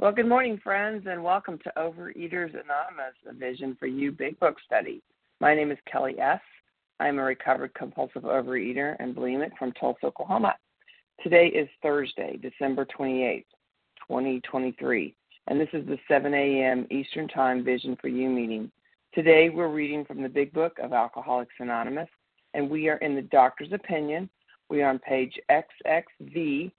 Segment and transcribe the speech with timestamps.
[0.00, 4.54] Well, good morning, friends, and welcome to Overeaters Anonymous, a Vision for You Big Book
[4.64, 5.02] study.
[5.40, 6.38] My name is Kelly S.
[7.00, 10.54] I'm a recovered compulsive overeater and bulimic from Tulsa, Oklahoma.
[11.20, 13.44] Today is Thursday, December 28th,
[14.06, 15.16] 2023,
[15.48, 16.86] and this is the 7 a.m.
[16.92, 18.70] Eastern Time Vision for You meeting.
[19.12, 22.08] Today we're reading from the Big Book of Alcoholics Anonymous,
[22.54, 24.30] and we are in the doctor's opinion.
[24.70, 26.70] We are on page XXV,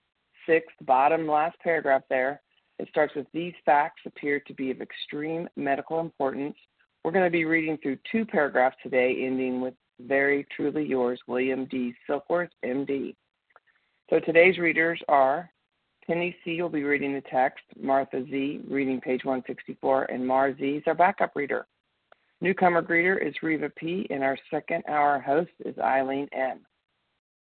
[0.45, 2.39] sixth, bottom last paragraph there
[2.79, 6.55] it starts with These facts appear to be of extreme medical importance.
[7.03, 11.65] We're going to be reading through two paragraphs today, ending with Very truly yours, William
[11.65, 11.93] D.
[12.09, 13.15] Silkworth, MD.
[14.09, 15.49] So today's readers are
[16.07, 16.61] Penny C.
[16.61, 18.61] will be reading the text, Martha Z.
[18.67, 20.63] reading page 164, and Mar Z.
[20.63, 21.67] is our backup reader.
[22.41, 26.61] Newcomer greeter is Reva P., and our second hour host is Eileen M.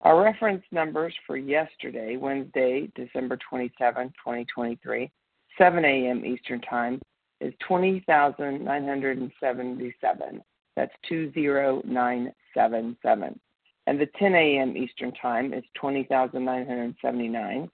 [0.01, 5.11] Our reference numbers for yesterday, Wednesday, December 27, 2023,
[5.57, 6.25] 7 a.m.
[6.25, 7.01] Eastern Time,
[7.41, 10.41] is 20,977.
[10.75, 13.39] That's 20977.
[13.87, 14.77] And the 10 a.m.
[14.77, 17.69] Eastern Time is 20,979,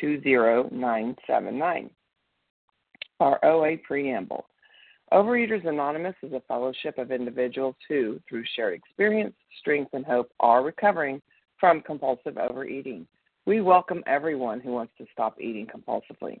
[0.00, 1.90] 20979.
[3.20, 4.46] Our OA Preamble.
[5.12, 10.62] Overeaters Anonymous is a fellowship of individuals who, through shared experience, strength, and hope, are
[10.62, 11.22] recovering
[11.58, 13.08] from compulsive overeating.
[13.46, 16.40] We welcome everyone who wants to stop eating compulsively.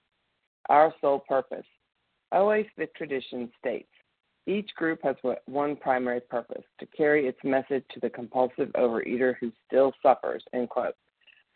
[0.69, 1.65] Our sole purpose.
[2.33, 3.89] OA's fifth tradition states
[4.47, 9.51] each group has one primary purpose to carry its message to the compulsive overeater who
[9.67, 10.43] still suffers.
[10.53, 10.95] End quote.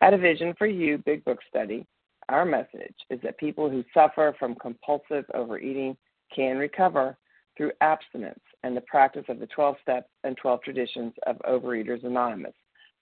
[0.02, 1.86] At a Vision for You Big Book study,
[2.30, 5.98] our message is that people who suffer from compulsive overeating
[6.36, 7.18] can recover
[7.58, 12.54] through abstinence and the practice of the 12 steps and 12 traditions of Overeaters Anonymous.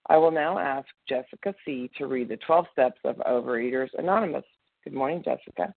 [0.09, 1.89] I will now ask Jessica C.
[1.97, 4.45] to read the 12 steps of Overeaters Anonymous.
[4.83, 5.73] Good morning, Jessica.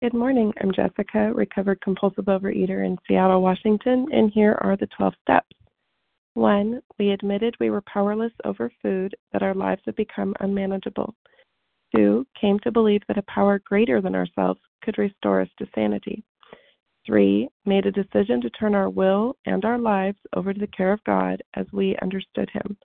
[0.00, 0.52] Good morning.
[0.60, 5.56] I'm Jessica, recovered compulsive overeater in Seattle, Washington, and here are the 12 steps.
[6.34, 11.16] One, we admitted we were powerless over food, that our lives had become unmanageable.
[11.92, 16.22] Two, came to believe that a power greater than ourselves could restore us to sanity.
[17.04, 20.92] Three, made a decision to turn our will and our lives over to the care
[20.92, 22.78] of God as we understood Him.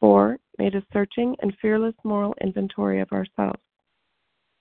[0.00, 0.36] 4.
[0.58, 3.62] Made a searching and fearless moral inventory of ourselves.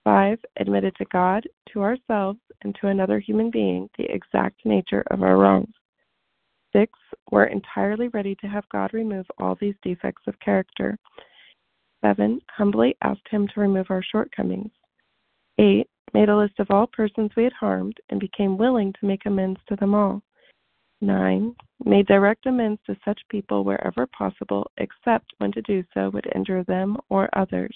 [0.05, 0.39] 5.
[0.57, 5.35] Admitted to God, to ourselves, and to another human being the exact nature of our
[5.38, 5.73] wrongs.
[6.71, 6.93] 6.
[7.31, 10.97] Were entirely ready to have God remove all these defects of character.
[12.01, 12.39] 7.
[12.55, 14.71] Humbly asked Him to remove our shortcomings.
[15.57, 15.88] 8.
[16.13, 19.59] Made a list of all persons we had harmed and became willing to make amends
[19.67, 20.22] to them all.
[21.01, 21.55] 9.
[21.83, 26.63] Made direct amends to such people wherever possible, except when to do so would injure
[26.63, 27.75] them or others.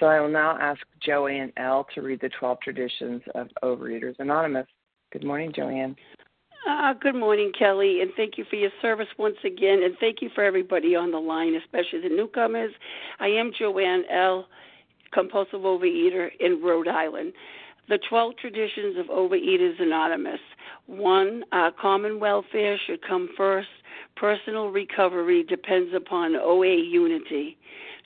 [0.00, 1.86] So I will now ask Joanne L.
[1.94, 4.66] to read the 12 traditions of Overeaters Anonymous.
[5.12, 5.94] Good morning, Joanne.
[6.68, 10.30] Uh, good morning, Kelly, and thank you for your service once again, and thank you
[10.34, 12.72] for everybody on the line, especially the newcomers.
[13.20, 14.46] I am Joanne L.,
[15.12, 17.34] compulsive overeater in Rhode Island.
[17.88, 20.40] The 12 traditions of Overeaters Anonymous.
[20.86, 23.68] One, uh, common welfare should come first.
[24.16, 27.58] Personal recovery depends upon OA unity.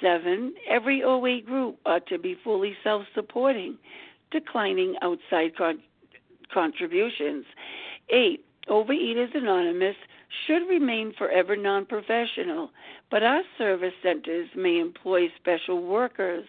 [0.00, 3.76] Seven, every OA group ought to be fully self supporting,
[4.30, 5.82] declining outside con-
[6.52, 7.44] contributions.
[8.10, 9.96] Eight, Overeaters Anonymous
[10.46, 12.70] should remain forever non professional,
[13.10, 16.46] but our service centers may employ special workers.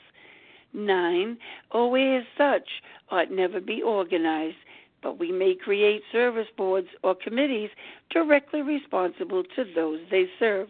[0.74, 1.38] Nine,
[1.72, 2.70] OA as such
[3.10, 4.58] ought never be organized,
[5.04, 7.70] but we may create service boards or committees
[8.10, 10.70] directly responsible to those they serve.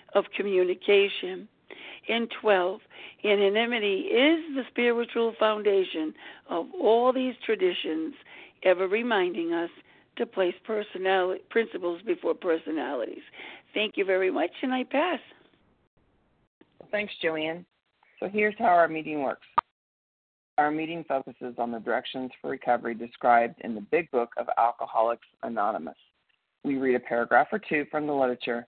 [0.13, 1.47] of communication.
[2.09, 2.81] And 12.
[3.23, 6.13] Anonymity is the spiritual foundation
[6.49, 8.15] of all these traditions,
[8.63, 9.69] ever reminding us
[10.17, 13.21] to place personality principles before personalities.
[13.73, 15.19] Thank you very much, and I pass.
[16.91, 17.65] Thanks, Joanne.
[18.19, 19.47] So here's how our meeting works.
[20.57, 25.27] Our meeting focuses on the directions for recovery described in the Big Book of Alcoholics
[25.43, 25.95] Anonymous.
[26.63, 28.67] We read a paragraph or two from the literature,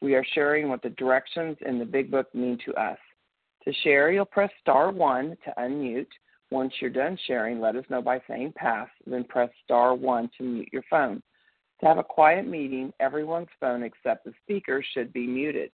[0.00, 2.98] We are sharing what the directions in the Big Book mean to us.
[3.64, 6.06] To share, you'll press star one to unmute.
[6.50, 10.44] Once you're done sharing, let us know by saying pass, then press star one to
[10.44, 11.22] mute your phone.
[11.80, 15.70] To have a quiet meeting, everyone's phone except the speaker should be muted.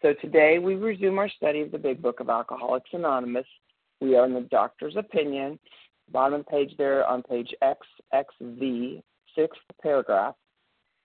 [0.00, 3.46] So today we resume our study of the Big Book of Alcoholics Anonymous.
[4.00, 5.58] We are in the doctor's opinion,
[6.10, 9.02] bottom page there on page XXV,
[9.36, 10.34] sixth paragraph.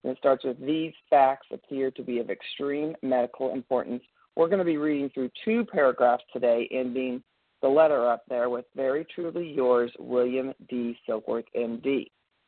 [0.04, 4.04] And it starts with These facts appear to be of extreme medical importance.
[4.36, 7.24] We're going to be reading through two paragraphs today, ending
[7.62, 10.98] the letter up there with Very truly yours, William D.
[11.08, 12.08] Silkworth, MD.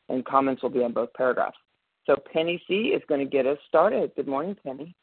[0.10, 1.58] And comments will be on both paragraphs.
[2.06, 4.12] So Penny C is going to get us started.
[4.16, 4.94] Good morning, Penny.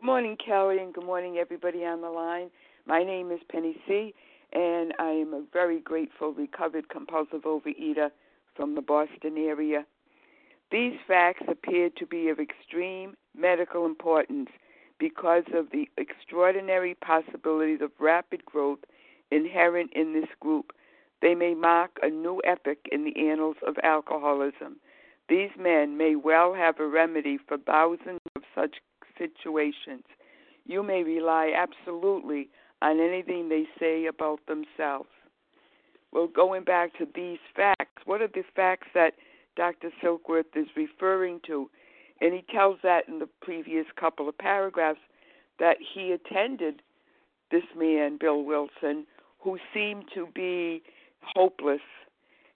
[0.00, 2.50] Good morning, Kelly, and good morning, everybody on the line.
[2.86, 4.12] My name is Penny C.,
[4.52, 8.10] and I am a very grateful recovered compulsive overeater
[8.56, 9.86] from the Boston area.
[10.70, 14.50] These facts appear to be of extreme medical importance
[14.98, 18.80] because of the extraordinary possibilities of rapid growth
[19.30, 20.72] inherent in this group.
[21.22, 24.76] They may mark a new epoch in the annals of alcoholism.
[25.28, 28.76] These men may well have a remedy for thousands of such
[29.16, 30.04] situations.
[30.66, 32.50] You may rely absolutely
[32.82, 35.08] on anything they say about themselves.
[36.12, 39.14] Well, going back to these facts, what are the facts that
[39.56, 39.90] Dr.
[40.02, 41.70] Silkworth is referring to?
[42.20, 45.00] And he tells that in the previous couple of paragraphs
[45.58, 46.82] that he attended
[47.50, 49.06] this man, Bill Wilson,
[49.40, 50.82] who seemed to be
[51.22, 51.80] hopeless,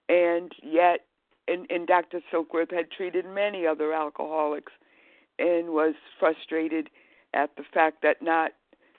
[0.09, 1.01] and yet
[1.47, 2.21] and, and Dr.
[2.31, 4.73] Silkworth had treated many other alcoholics
[5.39, 6.91] and was frustrated
[7.35, 8.53] at the fact that not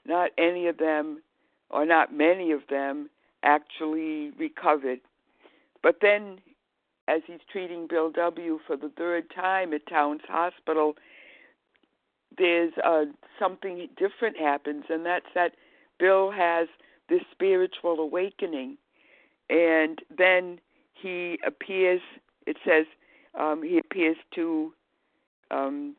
[0.06, 1.22] not any of them
[1.70, 3.10] or not many of them
[3.44, 5.00] actually recovered.
[5.84, 6.40] But then
[7.10, 8.60] as he's treating Bill W.
[8.68, 10.96] for the third time at Towns Hospital,
[12.38, 13.06] there's uh,
[13.40, 15.54] something different happens, and that's that
[15.98, 16.68] Bill has
[17.10, 18.78] this spiritual awakening,
[19.50, 20.60] and then
[20.94, 22.02] he appears
[22.46, 22.86] it says
[23.40, 24.72] um, he appears to
[25.50, 25.96] um,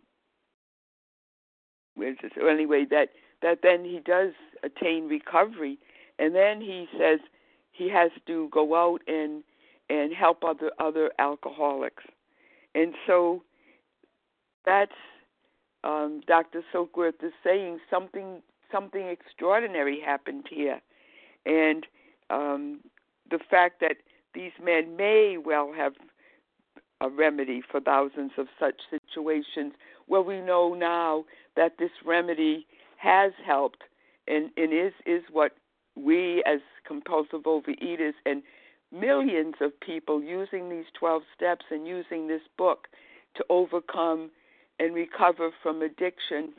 [1.97, 2.33] where's this?
[2.41, 3.09] anyway that
[3.43, 5.77] that then he does attain recovery,
[6.21, 7.19] and then he says
[7.73, 9.43] he has to go out and
[9.91, 12.05] and help other other alcoholics,
[12.75, 13.43] and so
[14.65, 14.93] that's
[15.85, 16.63] um, Dr.
[16.73, 18.43] Silkworth is saying something
[18.73, 20.81] something extraordinary happened here,
[21.45, 21.87] and
[22.31, 22.81] um,
[23.31, 23.97] the fact that
[24.35, 25.95] these men may well have
[27.01, 29.73] a remedy for thousands of such situations
[30.07, 31.25] Well, we know now
[31.57, 32.67] that this remedy
[32.99, 33.83] has helped
[34.29, 35.53] and, and is is what
[35.97, 38.43] we as compulsive overeaters and
[38.93, 42.89] millions of people using these 12 steps and using this book
[43.37, 44.31] to overcome
[44.79, 46.53] and recover from addiction.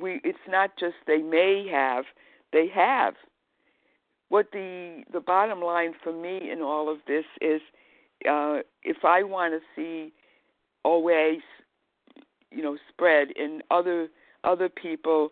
[0.00, 2.04] We it's not just they may have
[2.52, 3.14] they have.
[4.28, 7.60] What the the bottom line for me in all of this is
[8.28, 10.12] uh if i want to see
[10.84, 11.40] always
[12.50, 14.08] you know spread and other
[14.44, 15.30] other people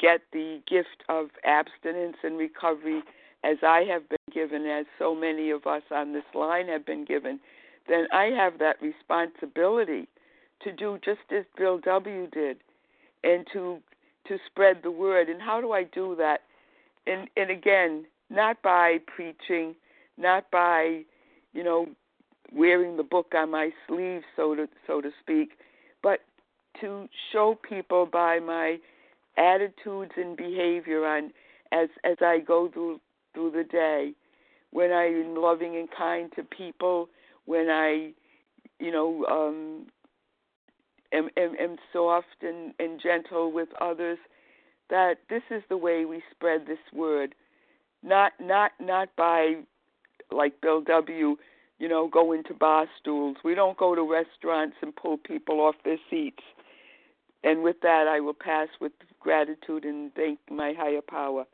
[0.00, 3.02] get the gift of abstinence and recovery
[3.44, 7.04] as I have been given, as so many of us on this line have been
[7.04, 7.40] given,
[7.88, 10.08] then I have that responsibility
[10.62, 12.28] to do just as Bill W.
[12.30, 12.58] did
[13.24, 13.78] and to
[14.26, 15.28] to spread the word.
[15.28, 16.40] And how do I do that?
[17.06, 19.74] And and again, not by preaching,
[20.16, 21.02] not by,
[21.52, 21.86] you know,
[22.52, 25.50] wearing the book on my sleeve, so to so to speak,
[26.02, 26.20] but
[26.80, 28.78] to show people by my
[29.36, 31.32] attitudes and behavior on
[31.72, 33.00] as as I go through
[33.38, 34.14] through the day,
[34.72, 37.08] when I'm loving and kind to people,
[37.44, 38.10] when I,
[38.80, 39.86] you know, um,
[41.12, 44.18] am, am, am soft and, and gentle with others,
[44.90, 47.36] that this is the way we spread this word,
[48.02, 49.54] not not not by
[50.32, 51.36] like Bill W.
[51.78, 53.36] You know, go into bar stools.
[53.44, 56.42] We don't go to restaurants and pull people off their seats.
[57.44, 58.90] And with that, I will pass with
[59.20, 61.44] gratitude and thank my higher power.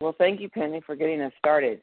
[0.00, 1.80] Well, thank you, Penny, for getting us started.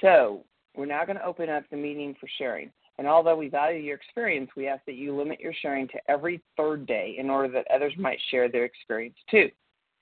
[0.00, 2.70] So, we're now going to open up the meeting for sharing.
[2.98, 6.40] And although we value your experience, we ask that you limit your sharing to every
[6.56, 9.50] third day in order that others might share their experience too.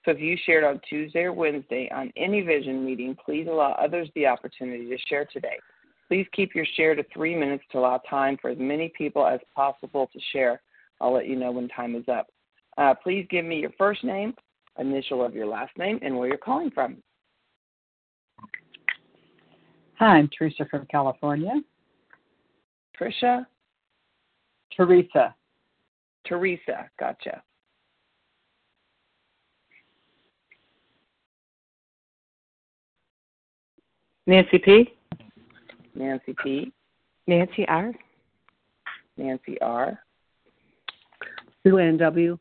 [0.04, 4.08] So if you shared on Tuesday or Wednesday on any vision meeting, please allow others
[4.14, 5.58] the opportunity to share today.
[6.08, 9.40] Please keep your share to three minutes to allow time for as many people as
[9.56, 10.60] possible to share.
[11.00, 12.28] I'll let you know when time is up.
[12.76, 14.34] Uh, please give me your first name,
[14.78, 16.98] initial of your last name, and where you're calling from.
[19.98, 21.52] Hi, I'm Teresa from California.
[22.98, 23.46] Trisha?
[24.76, 25.34] Teresa.
[26.26, 27.42] Teresa, gotcha.
[34.26, 34.94] Nancy P.
[35.94, 36.72] Nancy P.
[37.28, 37.92] Nancy R.
[39.16, 39.98] Nancy R.
[41.62, 42.36] Sue Ann W.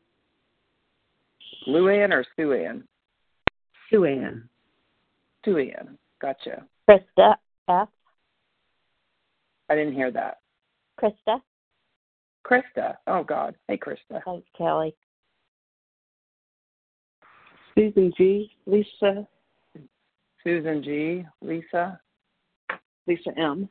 [1.68, 2.82] Luann or Sue Ann?
[3.88, 4.48] Sue Ann.
[5.44, 6.64] Sue Ann, gotcha.
[6.88, 7.36] Krista
[7.68, 7.88] F.
[9.68, 10.38] I didn't hear that.
[11.00, 11.40] Krista.
[12.46, 12.96] Krista.
[13.06, 13.54] Oh God.
[13.68, 14.22] Hey Krista.
[14.24, 14.94] Thanks, Kelly.
[17.76, 18.50] Susan G.
[18.66, 19.26] Lisa.
[20.42, 21.24] Susan G.
[21.40, 21.98] Lisa.
[23.06, 23.68] Lisa M.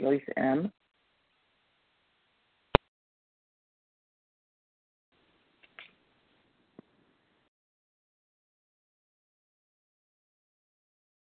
[0.00, 0.72] Lisa M.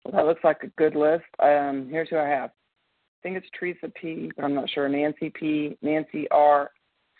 [0.08, 1.26] Well, that looks like a good list.
[1.38, 2.48] Um, here's who I have.
[2.50, 4.88] I think it's Teresa P, but I'm not sure.
[4.88, 6.70] Nancy P, Nancy R,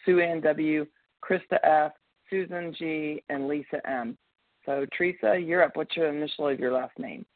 [0.07, 0.87] Sue Ann W,
[1.23, 1.93] Krista F,
[2.31, 4.17] Susan G, and Lisa M.
[4.65, 5.77] So Teresa, you're up.
[5.77, 7.27] What's your initial of your last name?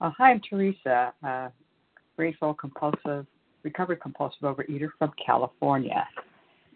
[0.00, 1.48] Uh, hi, I'm Teresa, uh,
[2.16, 3.24] grateful compulsive,
[3.62, 6.06] recovered compulsive overeater from California,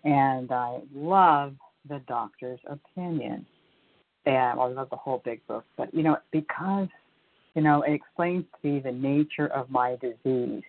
[0.05, 1.57] and I love
[1.89, 3.47] the doctor's opinion.
[4.25, 6.89] And well, I love the whole big book, but you know, because
[7.55, 10.63] you know, it explains to me the nature of my disease,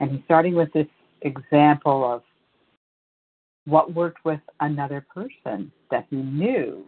[0.00, 0.88] and he's starting with this
[1.20, 2.22] example of
[3.64, 6.84] what worked with another person that he knew,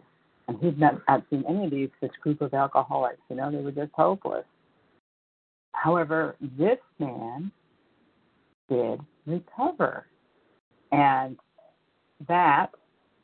[0.47, 3.21] and he'd not had seen any of these this group of alcoholics.
[3.29, 4.45] You know, they were just hopeless.
[5.71, 7.51] However, this man
[8.69, 10.05] did recover,
[10.91, 11.37] and
[12.27, 12.71] that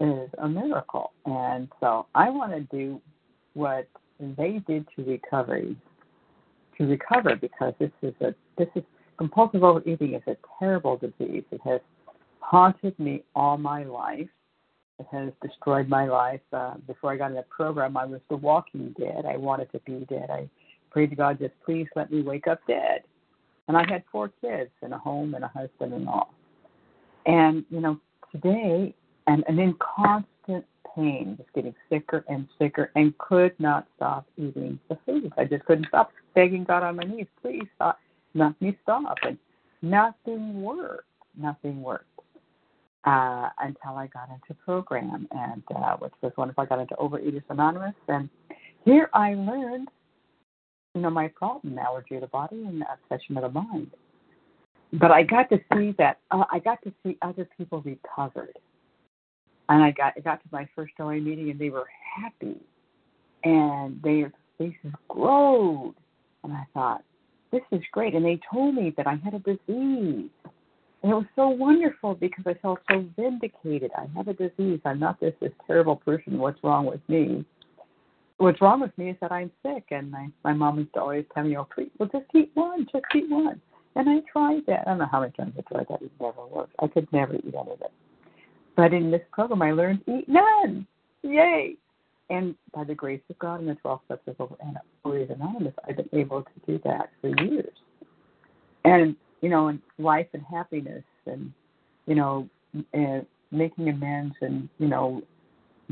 [0.01, 1.11] is a miracle.
[1.25, 3.01] And so I want to do
[3.53, 3.87] what
[4.19, 5.75] they did to recovery
[6.77, 8.83] to recover because this is a this is
[9.17, 11.43] compulsive overeating is a terrible disease.
[11.51, 11.81] It has
[12.39, 14.29] haunted me all my life.
[14.99, 16.41] It has destroyed my life.
[16.53, 19.25] Uh, before I got in the program, I was the walking dead.
[19.25, 20.29] I wanted to be dead.
[20.29, 20.49] I
[20.91, 23.01] prayed to God, just please let me wake up dead.
[23.67, 26.33] And I had four kids and a home and a husband and all.
[27.25, 27.99] And you know,
[28.31, 28.95] today
[29.27, 34.79] and, and in constant pain, just getting sicker and sicker, and could not stop eating
[34.89, 35.31] the food.
[35.37, 37.99] I just couldn't stop begging God on my knees, please stop,
[38.33, 39.17] let me stop.
[39.23, 39.37] And
[39.81, 41.05] nothing worked.
[41.37, 42.05] Nothing worked
[43.05, 46.63] uh, until I got into program, and uh, which was wonderful.
[46.63, 48.29] I got into Overeaters Anonymous, and
[48.83, 49.87] here I learned
[50.93, 53.91] you know, my problem, allergy of the body and obsession of the mind.
[54.93, 58.57] But I got to see that uh, I got to see other people recovered,
[59.71, 62.57] and I got got to my first OA meeting, and they were happy,
[63.43, 65.95] and their faces glowed,
[66.43, 67.03] and I thought,
[67.51, 68.13] this is great.
[68.13, 70.29] And they told me that I had a disease.
[71.03, 73.91] And it was so wonderful because I felt so vindicated.
[73.97, 74.79] I have a disease.
[74.85, 76.37] I'm not this this terrible person.
[76.37, 77.45] What's wrong with me?
[78.37, 81.25] What's wrong with me is that I'm sick, and my my mom used to always
[81.33, 83.61] tell me, "Oh, please, well, just eat one, just eat one."
[83.95, 84.81] And I tried that.
[84.81, 86.01] I don't know how many times I tried that.
[86.01, 86.75] It never worked.
[86.79, 87.91] I could never eat any of it.
[88.81, 90.87] But in this program, I learned eat none.
[91.21, 91.75] Yay!
[92.31, 94.57] And by the grace of God and the 12 steps of
[95.05, 97.75] Overeaters Anonymous, I've been able to do that for years.
[98.83, 101.53] And, you know, and life and happiness and,
[102.07, 102.49] you know,
[102.93, 105.21] and making amends and, you know,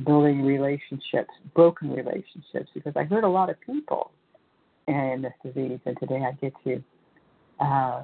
[0.04, 4.10] building relationships, broken relationships, because I hurt a lot of people
[4.88, 5.80] in this disease.
[5.86, 6.84] And today I get to,
[7.64, 8.02] uh,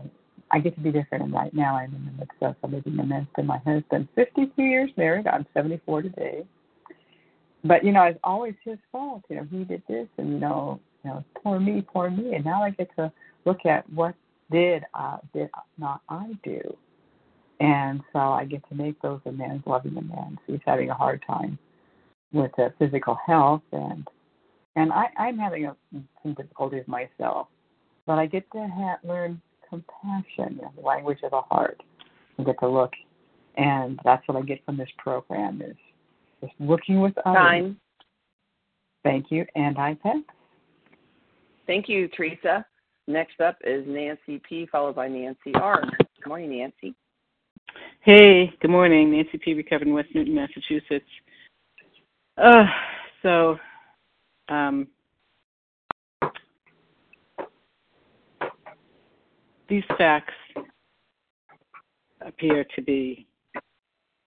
[0.55, 1.25] I get to be different.
[1.25, 4.07] And right now I'm in the midst of making amends to my husband.
[4.15, 5.27] 52 years married.
[5.27, 6.45] I'm 74 today
[7.65, 9.23] but you know, it's always his fault.
[9.29, 12.35] You know, he did this, and you know, you know, poor me, poor me.
[12.35, 13.11] And now I get to
[13.45, 14.15] look at what
[14.51, 16.61] did uh, did not I do,
[17.59, 20.39] and so I get to make those amends, loving amends.
[20.45, 21.57] He's having a hard time
[22.31, 24.07] with uh, physical health, and
[24.75, 25.75] and I, I'm having a,
[26.21, 27.47] some difficulties myself,
[28.05, 31.81] but I get to ha- learn compassion, you know, the language of the heart,
[32.37, 32.91] and get to look,
[33.57, 35.75] and that's what I get from this program is
[36.41, 37.35] just working with others.
[37.35, 37.79] Time.
[39.03, 40.17] Thank you, and I pass.
[41.67, 42.65] Thank you, Teresa.
[43.07, 45.83] Next up is Nancy P, followed by Nancy R.
[45.99, 46.95] Good morning, Nancy.
[48.01, 49.11] Hey, good morning.
[49.11, 51.05] Nancy P, recovered in West Newton, Massachusetts.
[52.37, 52.65] Uh,
[53.21, 53.57] so,
[54.49, 54.87] um,
[59.67, 60.33] these facts
[62.21, 63.27] appear to be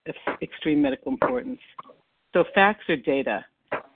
[0.07, 1.59] of extreme medical importance.
[2.33, 3.45] So facts are data,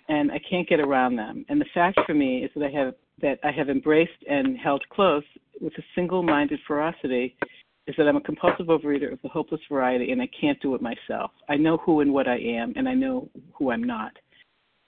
[0.10, 1.46] and I can't get around them.
[1.50, 4.84] And the fact for me is that I have that I have embraced and held
[4.90, 5.24] close
[5.62, 7.38] with a single-minded ferocity
[7.86, 10.82] is that I'm a compulsive overeater of the hopeless variety, and I can't do it
[10.82, 11.32] myself.
[11.50, 14.14] I know who and what I am, and I know who I'm not.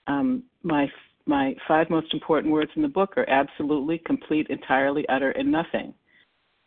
[0.06, 0.90] Um, my
[1.26, 5.92] my five most important words in the book are absolutely, complete, entirely, utter, and nothing.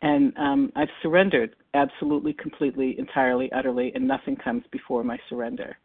[0.02, 5.76] And um, I've surrendered absolutely, completely, entirely, utterly, and nothing comes before my surrender.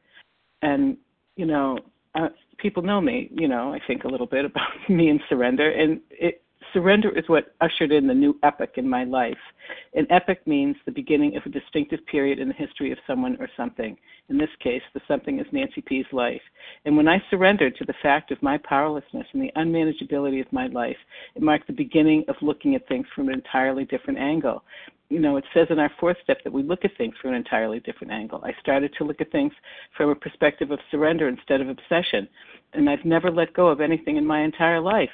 [0.62, 0.98] And
[1.36, 1.78] you know
[2.16, 5.72] uh, people know me you know i think a little bit about me and surrender
[5.72, 6.42] and it
[6.74, 9.38] surrender is what ushered in the new epoch in my life.
[9.94, 13.50] An epoch means the beginning of a distinctive period in the history of someone or
[13.58, 13.98] something.
[14.30, 16.42] In this case the something is nancy p's life.
[16.86, 20.68] And when i surrendered to the fact of my powerlessness and the unmanageability of my
[20.68, 20.98] life
[21.36, 24.64] it marked the beginning of looking at things from an entirely different angle.
[25.10, 27.38] You know, it says in our fourth step that we look at things from an
[27.38, 28.42] entirely different angle.
[28.44, 29.54] I started to look at things
[29.96, 32.28] from a perspective of surrender instead of obsession,
[32.74, 35.12] and I've never let go of anything in my entire life.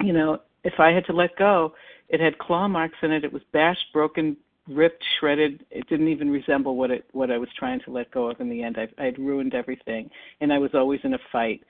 [0.00, 1.74] You know, if I had to let go,
[2.08, 3.24] it had claw marks in it.
[3.24, 4.36] It was bashed, broken,
[4.68, 5.64] ripped, shredded.
[5.70, 8.48] It didn't even resemble what it what I was trying to let go of in
[8.48, 8.76] the end.
[8.78, 11.62] I I'd ruined everything, and I was always in a fight,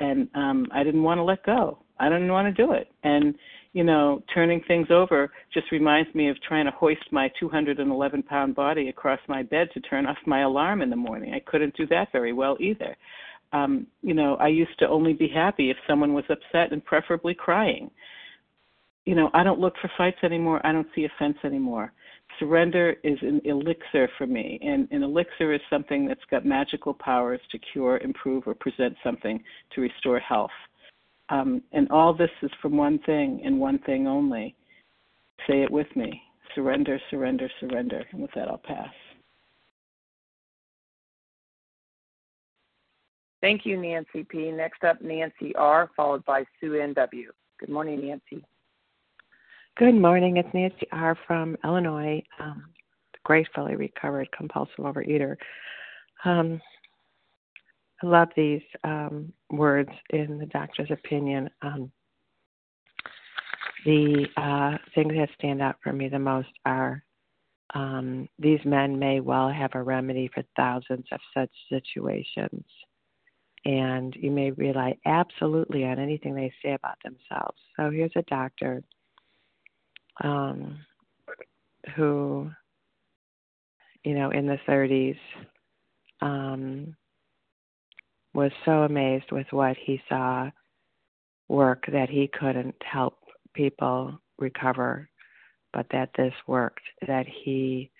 [0.00, 1.78] and um I didn't want to let go.
[1.98, 3.34] I didn't want to do it, and
[3.76, 8.54] you know, turning things over just reminds me of trying to hoist my 211 pound
[8.54, 11.34] body across my bed to turn off my alarm in the morning.
[11.34, 12.96] I couldn't do that very well either.
[13.56, 17.34] Um, you know, I used to only be happy if someone was upset and preferably
[17.34, 17.90] crying.
[19.06, 20.60] You know, I don't look for fights anymore.
[20.64, 21.92] I don't see offense anymore.
[22.38, 27.40] Surrender is an elixir for me, and an elixir is something that's got magical powers
[27.52, 29.42] to cure, improve, or present something
[29.74, 30.50] to restore health.
[31.28, 34.54] Um, and all this is from one thing and one thing only.
[35.46, 36.20] Say it with me
[36.54, 38.02] surrender, surrender, surrender.
[38.10, 38.92] And with that, I'll pass.
[43.40, 44.50] Thank you, Nancy P.
[44.50, 47.30] Next up, Nancy R., followed by Sue Ann W.
[47.60, 48.44] Good morning, Nancy.
[49.76, 50.38] Good morning.
[50.38, 51.18] It's Nancy R.
[51.26, 52.64] from Illinois, um,
[53.24, 55.36] gratefully recovered compulsive overeater.
[56.24, 56.60] Um,
[58.02, 61.50] I love these um, words in the doctor's opinion.
[61.62, 61.90] Um,
[63.84, 67.02] the uh, things that stand out for me the most are
[67.74, 72.64] um, these men may well have a remedy for thousands of such situations.
[73.66, 77.58] And you may rely absolutely on anything they say about themselves.
[77.76, 78.80] So here's a doctor
[80.22, 80.78] um,
[81.96, 82.48] who,
[84.04, 85.18] you know, in the 30s,
[86.22, 86.94] um,
[88.34, 90.48] was so amazed with what he saw
[91.48, 93.18] work that he couldn't help
[93.52, 95.08] people recover,
[95.72, 97.90] but that this worked, that he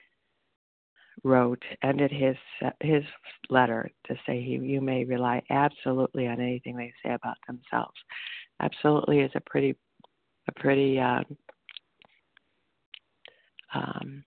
[1.25, 2.37] wrote ended his
[2.81, 3.03] his
[3.51, 7.97] letter to say he you may rely absolutely on anything they say about themselves.
[8.61, 9.75] Absolutely is a pretty
[10.49, 11.23] a pretty uh,
[13.75, 14.25] um,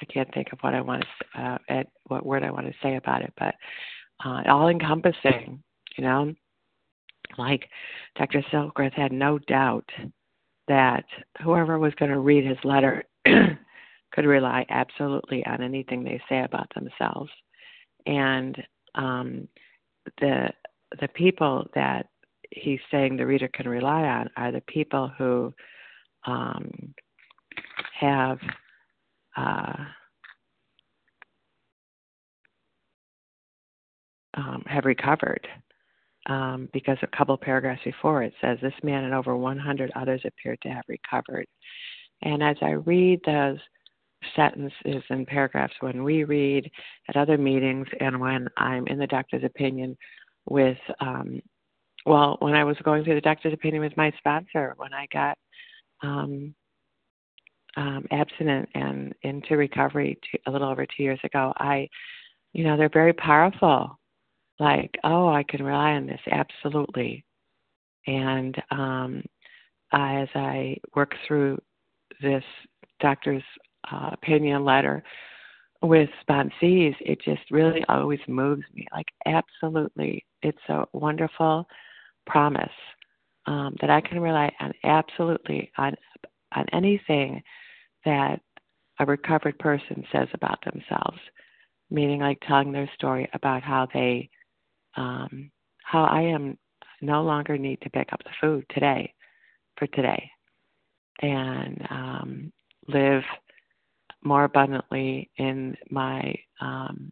[0.00, 2.74] I can't think of what I want to uh, at what word I want to
[2.82, 3.54] say about it, but
[4.24, 5.62] uh, all encompassing,
[5.96, 6.34] you know.
[7.38, 7.68] Like
[8.16, 8.42] Dr.
[8.52, 9.88] Silkworth had no doubt
[10.66, 11.04] that
[11.42, 13.04] whoever was going to read his letter
[14.12, 17.30] could rely absolutely on anything they say about themselves,
[18.06, 18.56] and
[18.94, 19.48] um,
[20.20, 20.48] the
[21.00, 22.06] the people that
[22.50, 25.54] he's saying the reader can rely on are the people who
[26.26, 26.94] um,
[27.98, 28.38] have
[29.36, 29.74] uh,
[34.34, 35.46] um, have recovered.
[36.26, 40.60] Um, because a couple paragraphs before it says this man and over 100 others appeared
[40.62, 41.46] to have recovered.
[42.22, 43.58] And as I read those
[44.36, 46.70] sentences and paragraphs when we read
[47.08, 49.96] at other meetings and when I'm in the doctor's opinion
[50.46, 51.40] with, um,
[52.06, 55.38] well, when I was going through the doctor's opinion with my sponsor, when I got
[56.02, 56.54] um,
[57.76, 61.88] um, abstinent and into recovery two, a little over two years ago, I,
[62.52, 63.98] you know, they're very powerful.
[64.58, 67.24] Like, oh, I can rely on this absolutely.
[68.06, 69.22] And um,
[69.92, 71.58] as I work through
[72.20, 72.44] this
[73.00, 73.42] doctor's
[73.90, 75.02] uh, opinion letter
[75.82, 78.86] with sponsees, it just really always moves me.
[78.92, 81.66] Like, absolutely, it's a wonderful
[82.26, 82.68] promise
[83.46, 85.94] um, that I can rely on absolutely on
[86.54, 87.42] on anything
[88.04, 88.40] that
[88.98, 91.18] a recovered person says about themselves,
[91.90, 94.28] meaning like telling their story about how they,
[94.96, 95.50] um,
[95.82, 96.58] how I am
[97.00, 99.14] no longer need to pick up the food today
[99.76, 100.30] for today
[101.22, 102.52] and um,
[102.88, 103.22] live
[104.22, 107.10] more abundantly in my um,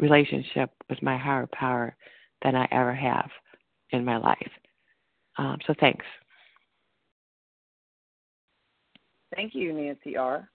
[0.00, 1.96] relationship with my higher power
[2.42, 3.30] than I ever have
[3.90, 4.50] in my life.
[5.38, 6.04] Um, so thanks.
[9.34, 10.48] Thank you, Nancy R.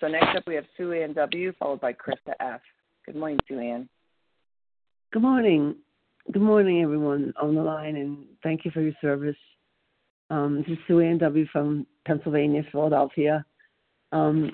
[0.00, 1.52] So next up we have Sue Ann W.
[1.58, 2.60] followed by Krista F.
[3.06, 3.88] Good morning, Sue Ann.
[5.12, 5.76] Good morning.
[6.32, 9.36] Good morning, everyone on the line, and thank you for your service.
[10.30, 11.46] Um, this is Sue Ann W.
[11.52, 13.44] from Pennsylvania, Philadelphia.
[14.10, 14.50] Um,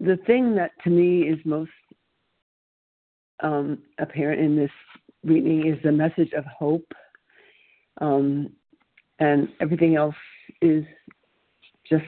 [0.00, 1.70] the thing that to me is most
[3.42, 4.70] um, apparent in this
[5.24, 6.92] reading is the message of hope,
[8.00, 8.50] um,
[9.18, 10.14] and everything else
[10.60, 10.84] is
[11.88, 12.04] just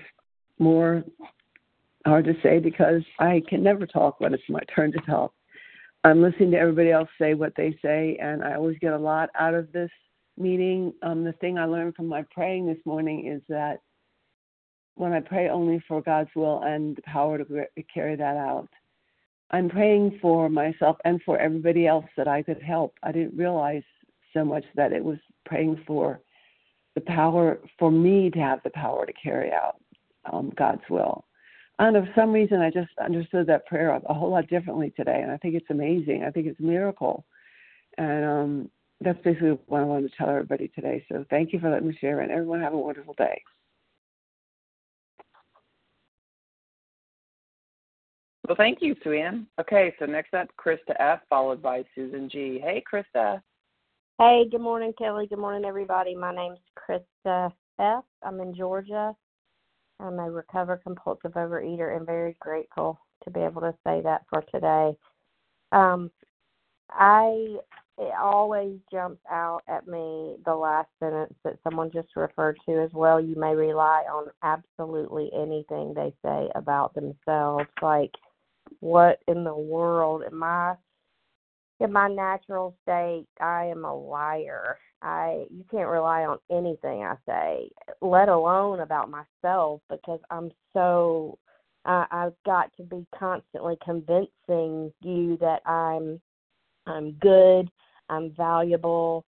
[0.58, 1.04] more
[2.06, 5.32] hard to say because I can never talk when it's my turn to talk.
[6.04, 9.28] I'm listening to everybody else say what they say, and I always get a lot
[9.38, 9.90] out of this
[10.38, 10.92] meeting.
[11.02, 13.80] Um, the thing I learned from my praying this morning is that
[14.96, 18.68] when I pray only for God's will and the power to carry that out,
[19.50, 22.94] I'm praying for myself and for everybody else that I could help.
[23.02, 23.84] I didn't realize
[24.32, 26.20] so much that it was praying for
[26.94, 29.76] the power for me to have the power to carry out
[30.32, 31.24] um, God's will.
[31.78, 35.30] And for some reason, I just understood that prayer a whole lot differently today, and
[35.30, 36.24] I think it's amazing.
[36.26, 37.26] I think it's a miracle,
[37.98, 38.70] and um,
[39.02, 41.04] that's basically what I wanted to tell everybody today.
[41.10, 43.42] So thank you for letting me share, and everyone have a wonderful day.
[48.46, 49.48] Well, thank you, Sue Ann.
[49.60, 52.60] Okay, so next up, Krista F, followed by Susan G.
[52.62, 53.42] Hey, Krista.
[54.18, 55.26] Hey, good morning, Kelly.
[55.26, 56.14] Good morning, everybody.
[56.14, 58.04] My name's Krista F.
[58.22, 59.12] I'm in Georgia.
[59.98, 64.44] I'm a recovered compulsive overeater and very grateful to be able to say that for
[64.52, 64.96] today.
[65.72, 66.12] Um,
[66.90, 67.56] I
[67.98, 72.90] it always jumps out at me the last sentence that someone just referred to as
[72.92, 73.18] well.
[73.20, 77.66] You may rely on absolutely anything they say about themselves.
[77.80, 78.12] Like,
[78.80, 80.74] what in the world am I?
[81.80, 84.78] In my natural state, I am a liar.
[85.02, 91.38] I you can't rely on anything I say, let alone about myself, because I'm so
[91.84, 96.20] uh, I've got to be constantly convincing you that I'm
[96.86, 97.70] I'm good,
[98.08, 99.24] I'm valuable,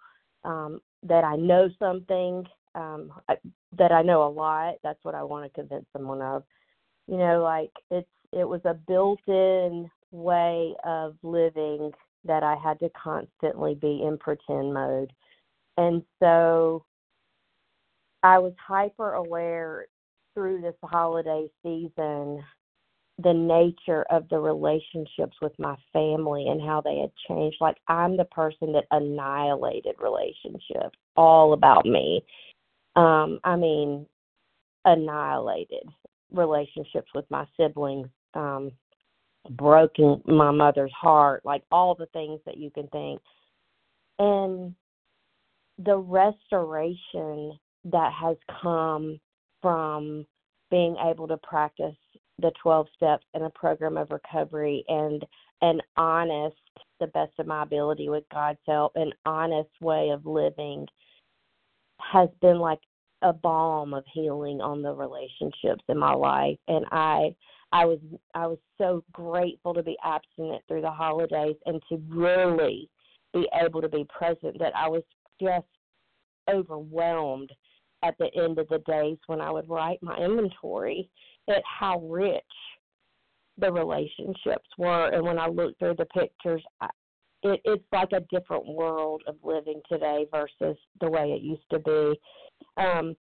[0.44, 2.44] um, that I know something,
[2.75, 3.37] um, I,
[3.77, 4.75] that I know a lot.
[4.83, 6.44] That's what I want to convince someone of.
[7.09, 11.90] You know, like it's it was a built-in way of living
[12.24, 15.12] that I had to constantly be in pretend mode
[15.76, 16.84] and so
[18.22, 19.86] I was hyper aware
[20.34, 22.42] through this holiday season
[23.22, 27.56] the nature of the relationships with my family and how they had changed.
[27.60, 32.22] Like I'm the person that annihilated relationships, all about me.
[32.94, 34.06] Um, I mean,
[34.84, 35.88] annihilated
[36.32, 38.70] relationships with my siblings, um,
[39.50, 43.20] broken my mother's heart, like all the things that you can think.
[44.18, 44.74] And
[45.78, 49.20] the restoration that has come
[49.62, 50.26] from
[50.70, 51.94] being able to practice
[52.38, 55.24] the 12 steps and a program of recovery and
[55.62, 56.56] an honest,
[57.00, 60.86] the best of my ability with God's help, an honest way of living
[62.00, 62.80] has been like
[63.26, 67.34] a balm of healing on the relationships in my life and I
[67.72, 67.98] I was
[68.34, 72.88] I was so grateful to be abstinent through the holidays and to really
[73.34, 75.02] be able to be present that I was
[75.40, 75.66] just
[76.48, 77.50] overwhelmed
[78.02, 81.08] at the end of the days when I would write my inventory
[81.48, 82.42] at how rich
[83.58, 85.08] the relationships were.
[85.08, 86.88] And when I looked through the pictures, I,
[87.42, 91.78] it, it's like a different world of living today versus the way it used to
[91.78, 92.20] be.
[92.76, 93.16] Um,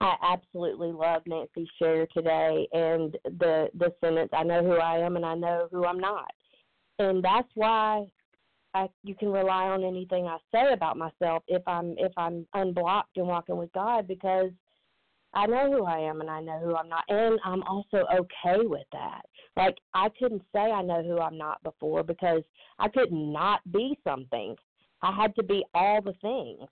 [0.00, 5.16] I absolutely love Nancy's share today and the the sentence I know who I am
[5.16, 6.30] and I know who I'm not.
[6.98, 8.06] And that's why
[8.74, 13.16] I you can rely on anything I say about myself if I'm if I'm unblocked
[13.16, 14.50] and walking with God because
[15.32, 18.66] I know who I am and I know who I'm not and I'm also okay
[18.66, 19.22] with that.
[19.56, 22.42] Like I couldn't say I know who I'm not before because
[22.78, 24.56] I could not be something.
[25.02, 26.68] I had to be all the things.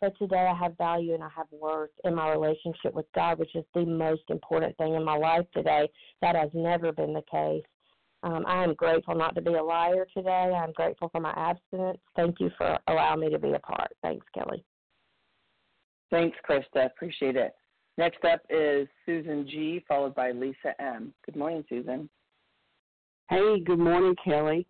[0.00, 3.54] But today I have value and I have worth in my relationship with God, which
[3.54, 5.90] is the most important thing in my life today.
[6.22, 7.64] That has never been the case.
[8.22, 10.30] Um, I am grateful not to be a liar today.
[10.54, 11.98] I'm grateful for my abstinence.
[12.16, 13.92] Thank you for allowing me to be a part.
[14.02, 14.64] Thanks, Kelly.
[16.10, 16.86] Thanks, Krista.
[16.86, 17.52] Appreciate it.
[17.98, 21.12] Next up is Susan G, followed by Lisa M.
[21.24, 22.08] Good morning, Susan.
[23.28, 24.66] Hey, good morning, Kelly.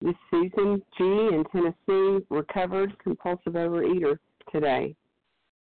[0.00, 4.18] This is Susan G in Tennessee, recovered compulsive overeater
[4.52, 4.94] today.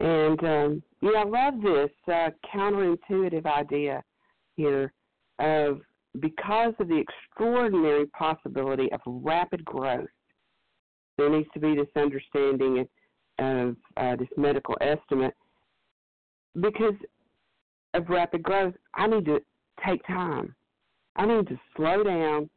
[0.00, 4.02] And um, yeah, I love this uh, counterintuitive idea
[4.56, 4.92] here
[5.38, 5.80] of
[6.20, 10.08] because of the extraordinary possibility of rapid growth,
[11.16, 12.86] there needs to be this understanding
[13.38, 15.34] of uh, this medical estimate.
[16.60, 16.94] Because
[17.94, 19.40] of rapid growth, I need to
[19.84, 20.54] take time.
[21.16, 22.48] I need to slow down.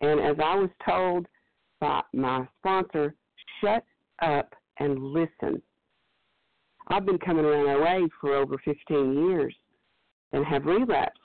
[0.00, 1.26] And as I was told
[1.80, 3.14] by my sponsor,
[3.60, 3.84] shut
[4.22, 5.62] up and listen.
[6.88, 9.54] I've been coming around OA for over 15 years
[10.32, 11.18] and have relapsed.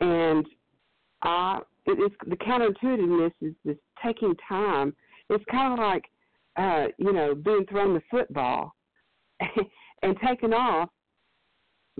[0.00, 0.46] And
[1.22, 4.94] I, it is the counterintuitiveness is this taking time.
[5.28, 6.04] It's kind of like,
[6.56, 8.74] uh, you know, being thrown the football
[10.02, 10.88] and taking off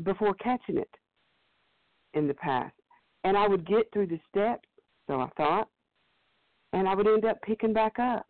[0.02, 0.90] before catching it
[2.14, 2.74] in the past.
[3.24, 4.68] And I would get through the steps,
[5.06, 5.68] so I thought,
[6.72, 8.26] and I would end up picking back up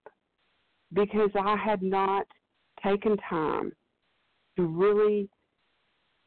[0.92, 2.26] because I had not
[2.84, 3.72] taken time
[4.56, 5.28] to really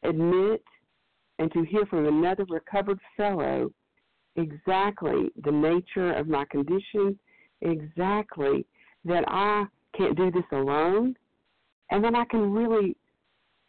[0.04, 0.64] admit
[1.40, 3.72] and to hear from another recovered fellow
[4.36, 7.18] exactly the nature of my condition,
[7.62, 8.66] exactly
[9.06, 9.66] that I
[9.98, 11.16] can't do this alone,
[11.92, 12.96] and then I can really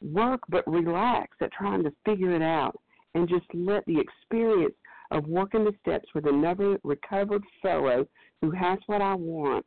[0.02, 2.78] work but relax at trying to figure it out
[3.14, 4.74] and just let the experience
[5.10, 8.06] of working the steps with another recovered fellow
[8.40, 9.66] who has what I want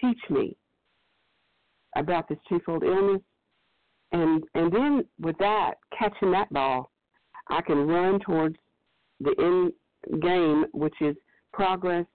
[0.00, 0.56] teach me
[1.96, 3.22] about this twofold illness.
[4.12, 6.90] And and then with that catching that ball
[7.48, 8.56] i can run towards
[9.20, 11.16] the end game which is
[11.52, 12.06] progress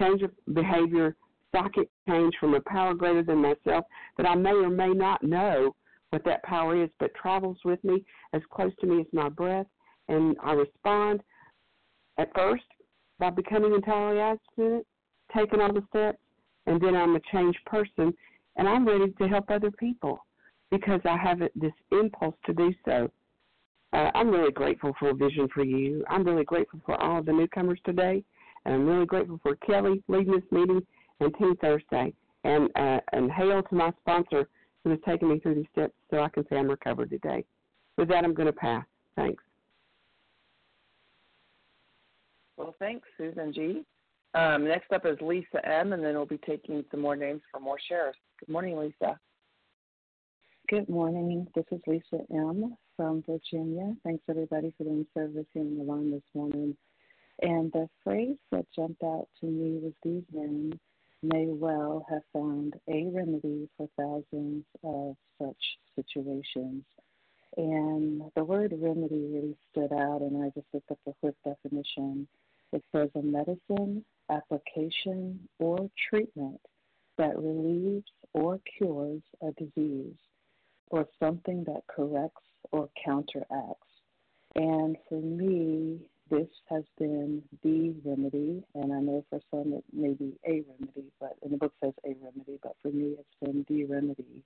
[0.00, 1.16] change of behavior
[1.52, 3.84] psychic change from a power greater than myself
[4.16, 5.74] that i may or may not know
[6.10, 9.66] what that power is but travels with me as close to me as my breath.
[10.08, 11.22] And i respond
[12.18, 12.64] at first
[13.18, 14.86] by becoming entirely abstinent
[15.34, 16.18] taking all the steps
[16.66, 18.14] and then I'm a changed person,
[18.56, 20.24] and I'm ready to help other people
[20.70, 23.10] because I have this impulse to do so.
[23.92, 26.04] Uh, I'm really grateful for Vision for You.
[26.08, 28.24] I'm really grateful for all the newcomers today,
[28.64, 30.80] and I'm really grateful for Kelly leading this meeting
[31.20, 32.12] and Team Thursday.
[32.44, 34.48] And uh, and hail to my sponsor
[34.82, 37.44] who has taken me through these steps so I can say I'm recovered today.
[37.96, 38.84] With that, I'm going to pass.
[39.14, 39.42] Thanks.
[42.56, 43.84] Well, thanks, Susan G.
[44.34, 47.60] Um, next up is Lisa M., and then we'll be taking some more names for
[47.60, 48.16] more shares.
[48.40, 49.18] Good morning, Lisa.
[50.68, 51.46] Good morning.
[51.54, 52.74] This is Lisa M.
[52.96, 53.94] from Virginia.
[54.04, 56.74] Thanks, everybody, for being the line this morning.
[57.42, 60.78] And the phrase that jumped out to me was these men
[61.22, 65.56] may well have found a remedy for thousands of such
[65.94, 66.84] situations.
[67.58, 72.26] And the word remedy really stood out, and I just looked up the quick definition.
[72.72, 75.78] It says a medicine application, or
[76.10, 76.60] treatment
[77.18, 80.16] that relieves or cures a disease.
[80.90, 83.88] or something that corrects or counteracts.
[84.54, 90.12] And for me, this has been the remedy, and I know for some it may
[90.12, 93.64] be a remedy, but in the book says a remedy, but for me it's been
[93.68, 94.44] the remedy,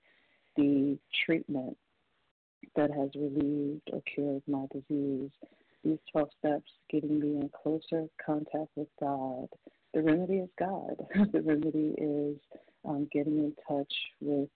[0.57, 1.77] the treatment
[2.77, 5.31] that has relieved or cured my disease.
[5.85, 9.49] These 12 steps getting me in closer contact with God.
[9.97, 11.07] The remedy is God.
[11.33, 12.37] the remedy is
[12.87, 14.51] um, getting in touch with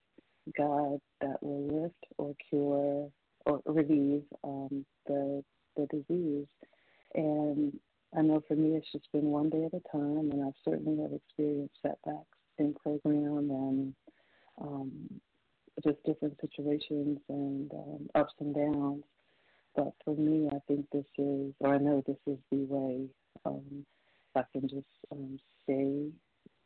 [0.55, 3.09] God that will lift or cure
[3.47, 5.43] or relieve um, the
[5.79, 6.47] the disease.
[7.15, 7.73] And
[8.15, 11.01] I know for me, it's just been one day at a time, and I've certainly
[11.01, 13.95] have experienced setbacks in program and
[14.61, 15.21] um,
[15.83, 19.05] just different situations and um, ups and downs.
[19.75, 23.07] But for me, I think this is, or I know this is the way.
[23.47, 23.87] Um,
[24.37, 26.09] I can just um, stay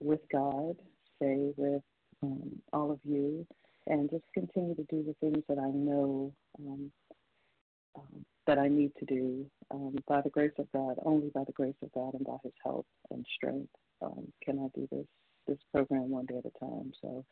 [0.00, 0.76] with God,
[1.16, 1.82] stay with
[2.22, 3.46] um, all of you,
[3.86, 6.90] and just continue to do the things that I know um,
[7.96, 11.52] um, that I need to do um, by the grace of God, only by the
[11.52, 13.70] grace of God and by His help and strength
[14.02, 15.06] um, can I do this
[15.46, 16.92] this program one day at a time.
[17.02, 17.24] So,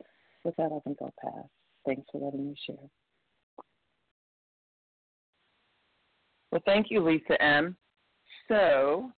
[0.44, 1.48] with that, I think I'll pass.
[1.86, 2.76] Thanks for letting me share.
[6.50, 7.76] Well, thank you, Lisa M.
[8.48, 9.10] So,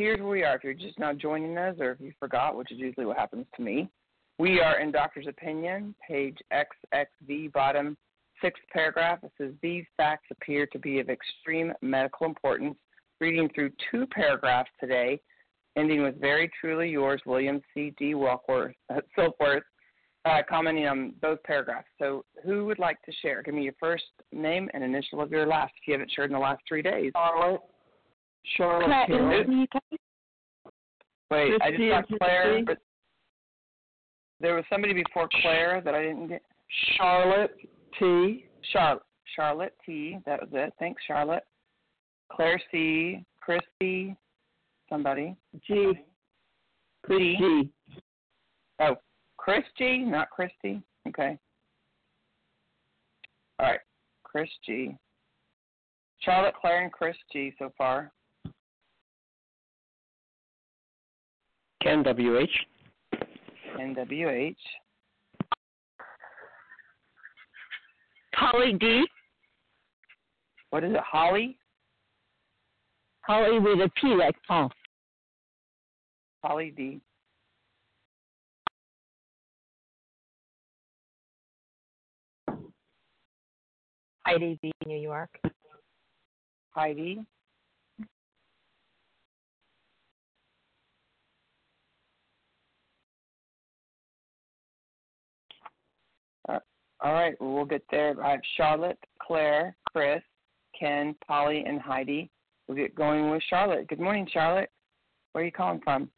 [0.00, 0.56] here's where we are.
[0.56, 3.44] If you're just now joining us, or if you forgot, which is usually what happens
[3.54, 3.90] to me,
[4.38, 7.98] we are in Doctor's Opinion, page XXV, bottom
[8.40, 9.18] sixth paragraph.
[9.22, 12.76] It says these facts appear to be of extreme medical importance.
[13.20, 15.20] Reading through two paragraphs today,
[15.76, 17.92] ending with very truly yours, William C.
[17.98, 18.14] D.
[18.14, 18.72] Wilkworth,
[19.18, 19.60] Silkworth,
[20.24, 21.88] uh, commenting on both paragraphs.
[21.98, 23.42] So, who would like to share?
[23.42, 26.34] Give me your first name and initial of your last if you haven't shared in
[26.34, 27.12] the last three days.
[27.14, 27.60] Charlotte.
[28.56, 29.08] Charlotte.
[31.30, 32.78] Wait, I just got Claire, but
[34.40, 36.42] there was somebody before Claire that I didn't get.
[36.96, 37.56] Charlotte
[37.98, 38.46] T.
[38.72, 39.02] Charlotte.
[39.36, 40.18] Charlotte T.
[40.26, 40.72] That was it.
[40.78, 41.44] Thanks, Charlotte.
[42.32, 43.24] Claire C.
[43.40, 44.16] Christy.
[44.88, 45.36] Somebody.
[45.66, 45.92] G.
[47.08, 47.36] G.
[47.38, 47.70] G.
[48.80, 48.96] Oh,
[49.36, 49.98] Chris G.
[49.98, 50.82] Not Christy.
[51.06, 51.38] Okay.
[53.58, 53.80] All right.
[54.24, 54.96] Chris G.
[56.20, 57.52] Charlotte, Claire, and Chris G.
[57.58, 58.12] So far.
[61.82, 62.50] Ken W H.
[63.76, 64.58] Ken W H.
[68.34, 69.04] Holly D.
[70.70, 71.56] What is it, Holly?
[73.26, 74.70] Polly with a P like Paul.
[76.42, 77.00] Polly D.
[84.26, 84.72] Heidi B.
[84.86, 85.30] New York.
[86.70, 87.24] Heidi.
[97.02, 98.14] All right, well, we'll get there.
[98.22, 100.22] I have Charlotte, Claire, Chris,
[100.78, 102.30] Ken, Polly, and Heidi.
[102.68, 103.88] We'll get going with Charlotte.
[103.88, 104.70] Good morning, Charlotte.
[105.32, 106.10] Where are you calling from?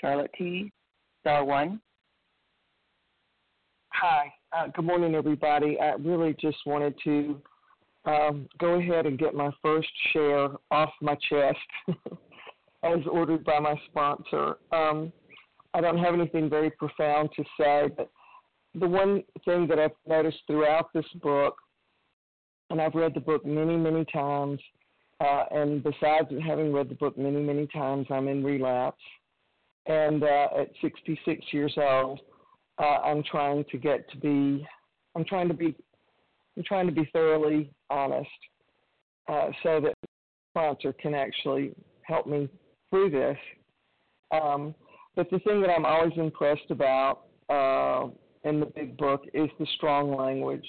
[0.00, 0.72] Charlotte T.
[1.20, 1.80] Star one.
[3.92, 4.32] Hi.
[4.56, 5.78] Uh, good morning, everybody.
[5.78, 7.42] I really just wanted to
[8.08, 11.58] um, go ahead and get my first share off my chest
[12.82, 14.56] as ordered by my sponsor.
[14.72, 15.12] Um,
[15.74, 18.10] I don't have anything very profound to say, but
[18.74, 21.56] the one thing that I've noticed throughout this book,
[22.70, 24.60] and I've read the book many, many times,
[25.20, 29.02] uh, and besides having read the book many, many times, I'm in relapse.
[29.86, 32.20] And uh, at 66 years old,
[32.78, 34.66] uh, I'm trying to get to be,
[35.14, 35.74] I'm trying to be
[36.58, 38.28] I'm trying to be thoroughly honest
[39.28, 39.94] uh, so that
[40.50, 42.48] sponsor can actually help me
[42.90, 43.36] through this.
[44.32, 44.74] Um,
[45.14, 48.08] but the thing that I'm always impressed about uh,
[48.42, 50.66] in the big book is the strong language.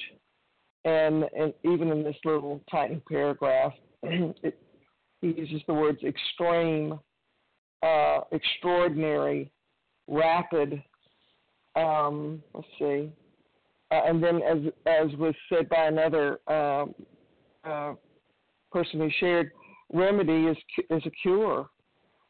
[0.85, 3.73] And, and even in this little tiny paragraph,
[4.03, 4.61] it,
[5.21, 6.99] he uses the words extreme,
[7.81, 9.51] uh, extraordinary,
[10.07, 10.83] rapid.
[11.75, 13.11] Um, let's see,
[13.91, 16.93] uh, and then, as as was said by another um,
[17.63, 17.93] uh,
[18.71, 19.51] person who shared,
[19.91, 20.57] remedy is
[20.89, 21.69] is a cure,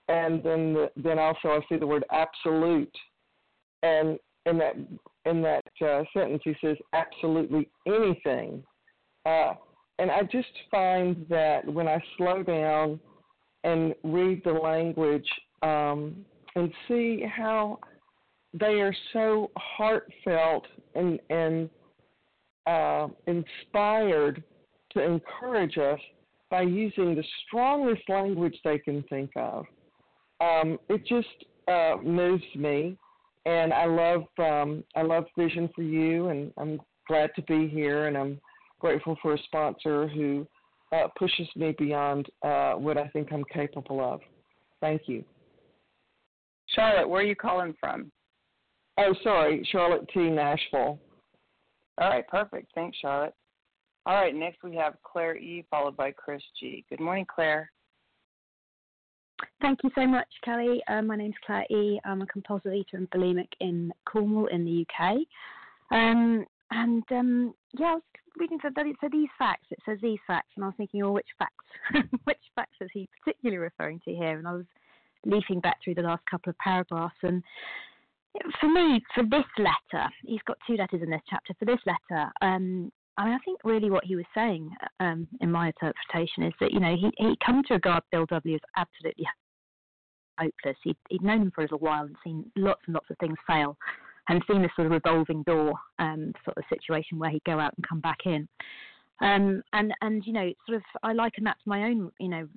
[0.08, 2.96] and then the, then also I see the word absolute,
[3.84, 4.76] and in that
[5.26, 8.64] in that uh, sentence he says absolutely anything,
[9.26, 9.54] uh,
[10.00, 13.02] and I just find that when I slow down
[13.66, 15.28] and read the language
[15.62, 17.80] um, and see how
[18.54, 21.70] they are so heartfelt and and
[22.66, 24.44] uh, inspired
[24.92, 26.00] to encourage us
[26.50, 29.66] by using the strongest language they can think of.
[30.42, 31.28] Um, it just
[31.68, 32.98] uh, moves me,
[33.46, 38.08] and I love um, I love Vision for You, and I'm glad to be here,
[38.08, 38.40] and I'm
[38.80, 40.48] grateful for a sponsor who
[40.92, 44.22] uh, pushes me beyond uh, what I think I'm capable of.
[44.82, 45.24] Thank you.
[46.76, 48.12] Charlotte, where are you calling from?
[49.00, 50.30] Oh, sorry, Charlotte T.
[50.30, 51.00] Nashville.
[51.98, 52.72] All right, perfect.
[52.76, 53.34] Thanks, Charlotte.
[54.06, 56.84] All right, next we have Claire E, followed by Chris G.
[56.90, 57.72] Good morning, Claire.
[59.62, 60.82] Thank you so much, Kelly.
[60.90, 62.00] Uh, my name's Claire E.
[62.04, 65.20] I'm a compulsive eater and bulimic in Cornwall in the UK.
[65.92, 68.04] Um, and um, yeah, I was
[68.38, 69.68] reading so, so these facts.
[69.72, 71.66] It says these facts, and I was thinking, oh, which facts?
[72.26, 74.38] which facts is he particularly referring to here?
[74.38, 74.66] And I was
[75.26, 77.42] leafing back through the last couple of paragraphs, and
[78.60, 81.54] for me, for this letter, he's got two letters in this chapter.
[81.58, 84.70] For this letter, um, I mean, I think really what he was saying,
[85.00, 88.56] um, in my interpretation, is that you know he he come to regard Bill W
[88.56, 89.26] as absolutely
[90.40, 90.78] hopeless.
[90.84, 93.38] He'd, he'd known him for a little while and seen lots and lots of things
[93.46, 93.78] fail,
[94.30, 97.74] and seen this sort of revolving door um, sort of situation where he'd go out
[97.76, 98.48] and come back in.
[99.22, 102.48] Um, and and you know, sort of, I liken that to my own, you know,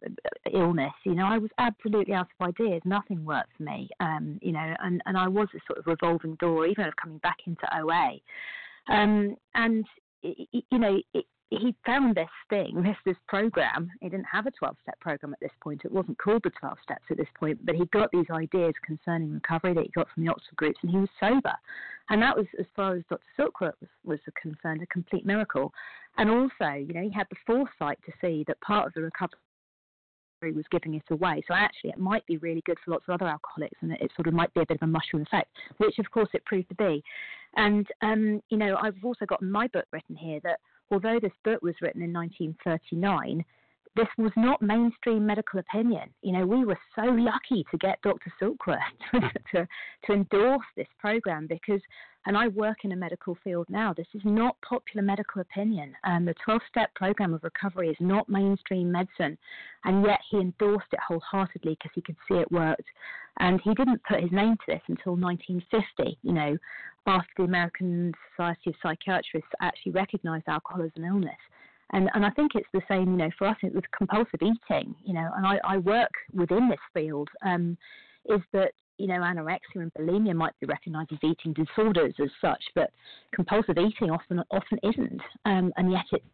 [0.53, 0.93] illness.
[1.05, 2.83] You know, I was absolutely out of ideas.
[2.85, 3.89] Nothing worked for me.
[4.01, 7.19] Um, you know, and and I was a sort of revolving door, even of coming
[7.19, 8.19] back into OA.
[8.89, 9.85] Um, and
[10.23, 11.25] you know, it,
[11.61, 13.91] he found this thing, this this program.
[14.01, 15.83] He didn't have a 12 step program at this point.
[15.85, 19.33] It wasn't called the 12 steps at this point, but he got these ideas concerning
[19.33, 21.55] recovery that he got from the Oxford groups, and he was sober.
[22.11, 23.23] And that was, as far as Dr.
[23.39, 25.73] Silkworth was, was concerned, a complete miracle.
[26.19, 29.39] And also, you know, he had the foresight to see that part of the recovery
[30.51, 31.43] was giving it away.
[31.47, 34.27] So actually, it might be really good for lots of other alcoholics, and it sort
[34.27, 36.75] of might be a bit of a mushroom effect, which of course it proved to
[36.75, 37.03] be.
[37.55, 40.59] And um, you know, I've also got my book written here that
[40.93, 43.45] although this book was written in 1939,
[43.95, 46.09] this was not mainstream medical opinion.
[46.23, 48.33] You know, we were so lucky to get Dr.
[48.41, 48.79] Silkworth
[49.53, 49.69] to,
[50.07, 51.81] to endorse this program because,
[52.25, 55.95] and I work in a medical field now, this is not popular medical opinion.
[56.05, 59.37] Um, the 12 step program of recovery is not mainstream medicine,
[59.85, 62.87] and yet he endorsed it wholeheartedly because he could see it worked.
[63.41, 66.57] And he didn't put his name to this until 1950, you know,
[67.07, 71.41] after the American Society of Psychiatrists actually recognized alcohol as an illness.
[71.93, 75.13] And and I think it's the same, you know, for us with compulsive eating, you
[75.13, 77.77] know, and I, I work within this field, um,
[78.27, 82.63] is that you know, anorexia and bulimia might be recognised as eating disorders as such,
[82.75, 82.91] but
[83.35, 86.25] compulsive eating often often isn't, um, and yet it's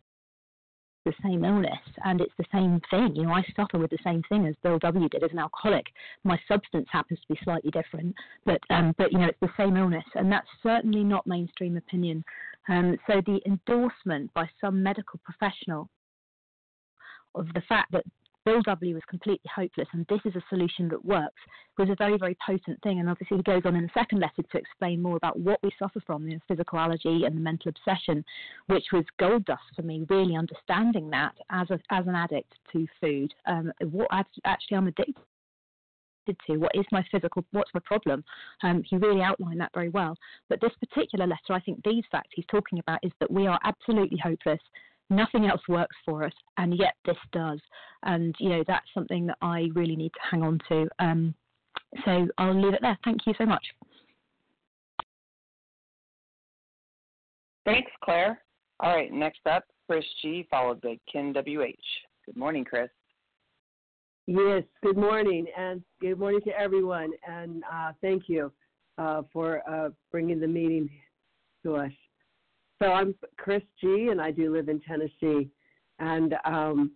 [1.04, 3.14] the same illness and it's the same thing.
[3.14, 5.86] You know, I suffer with the same thing as Bill W did as an alcoholic.
[6.24, 9.76] My substance happens to be slightly different, but um, but you know, it's the same
[9.76, 12.24] illness, and that's certainly not mainstream opinion
[12.68, 15.88] um, so the endorsement by some medical professional
[17.34, 18.04] of the fact that
[18.48, 21.36] Bill W is completely hopeless and this is a solution that works
[21.76, 22.98] was a very, very potent thing.
[22.98, 25.70] And obviously, he goes on in the second letter to explain more about what we
[25.78, 28.24] suffer from, the physical allergy and the mental obsession,
[28.68, 32.86] which was gold dust for me, really understanding that as, a, as an addict to
[33.02, 33.34] food.
[33.44, 34.08] Um, what
[34.46, 35.14] actually I'm addicted
[36.46, 38.24] to, what is my physical, what's my problem.
[38.62, 40.16] Um, he really outlined that very well.
[40.48, 43.60] But this particular letter, I think these facts he's talking about is that we are
[43.64, 44.60] absolutely hopeless.
[45.10, 47.60] Nothing else works for us, and yet this does.
[48.04, 50.88] And you know that's something that I really need to hang on to.
[50.98, 51.34] Um,
[52.04, 52.98] so I'll leave it there.
[53.04, 53.64] Thank you so much.
[57.64, 58.40] Thanks, Claire.
[58.80, 61.74] All right, next up, Chris G, followed by Ken WH.
[62.26, 62.88] Good morning, Chris.
[64.26, 68.52] Yes, good morning, and good morning to everyone, and uh, thank you
[68.98, 70.90] uh, for uh, bringing the meeting
[71.64, 71.92] to us.
[72.80, 75.48] So I'm Chris G, and I do live in Tennessee,
[75.98, 76.92] and um,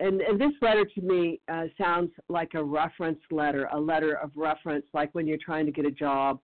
[0.00, 4.32] and, and this letter to me uh, sounds like a reference letter, a letter of
[4.34, 6.40] reference, like when you're trying to get a job,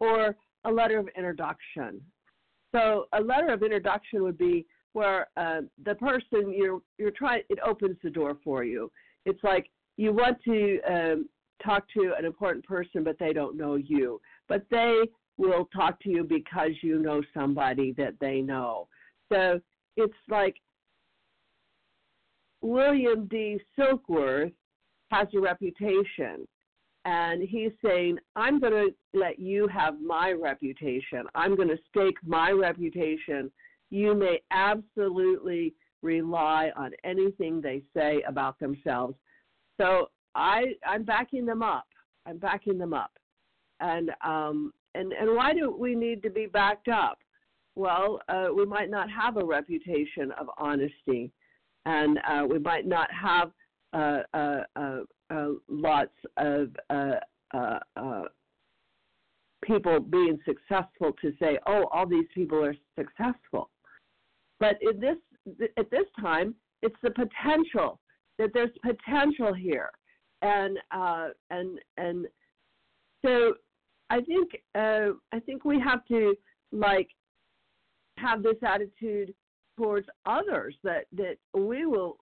[0.00, 2.00] or a letter of introduction.
[2.74, 4.64] So a letter of introduction would be
[4.94, 8.90] where uh, the person you're you're trying it opens the door for you
[9.26, 11.28] it's like you want to um,
[11.64, 14.20] talk to an important person, but they don't know you.
[14.48, 15.02] But they
[15.36, 18.88] will talk to you because you know somebody that they know.
[19.32, 19.60] So
[19.96, 20.56] it's like
[22.60, 23.60] William D.
[23.78, 24.52] Silkworth
[25.10, 26.46] has a reputation.
[27.06, 31.24] And he's saying, I'm going to let you have my reputation.
[31.34, 33.50] I'm going to stake my reputation.
[33.90, 39.14] You may absolutely rely on anything they say about themselves.
[39.80, 41.86] So I I'm backing them up.
[42.26, 43.12] I'm backing them up.
[43.80, 47.18] And um and and why do we need to be backed up?
[47.76, 51.32] Well, uh, we might not have a reputation of honesty.
[51.86, 53.50] and uh, we might not have
[53.92, 54.62] uh, uh,
[55.30, 56.68] uh, lots of
[59.64, 63.70] people being successful to say, "Oh, all these people are successful."
[64.60, 65.16] But in this,
[65.76, 68.00] at this time, it's the potential
[68.38, 69.90] that there's potential here,
[70.42, 70.78] and
[71.50, 72.26] and and
[73.24, 73.54] so
[74.10, 76.34] I think uh, I think we have to
[76.72, 77.08] like
[78.18, 79.34] have this attitude
[79.76, 82.18] towards others that that we will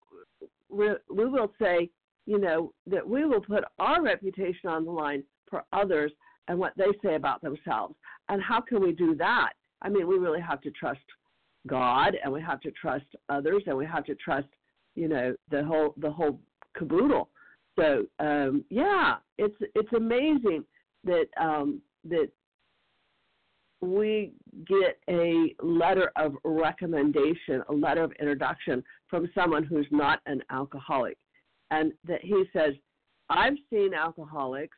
[0.68, 1.90] we will say
[2.26, 6.12] you know that we will put our reputation on the line for others
[6.48, 7.94] and what they say about themselves.
[8.28, 9.52] And how can we do that?
[9.82, 11.00] I mean we really have to trust
[11.68, 14.48] god and we have to trust others and we have to trust
[14.94, 16.38] you know the whole the whole
[16.76, 17.28] caboodle.
[17.78, 20.64] So um yeah it's it's amazing
[21.04, 22.28] that um that
[23.80, 24.32] we
[24.66, 31.18] get a letter of recommendation, a letter of introduction from someone who's not an alcoholic.
[31.72, 32.74] And that he says,
[33.28, 34.76] I've seen alcoholics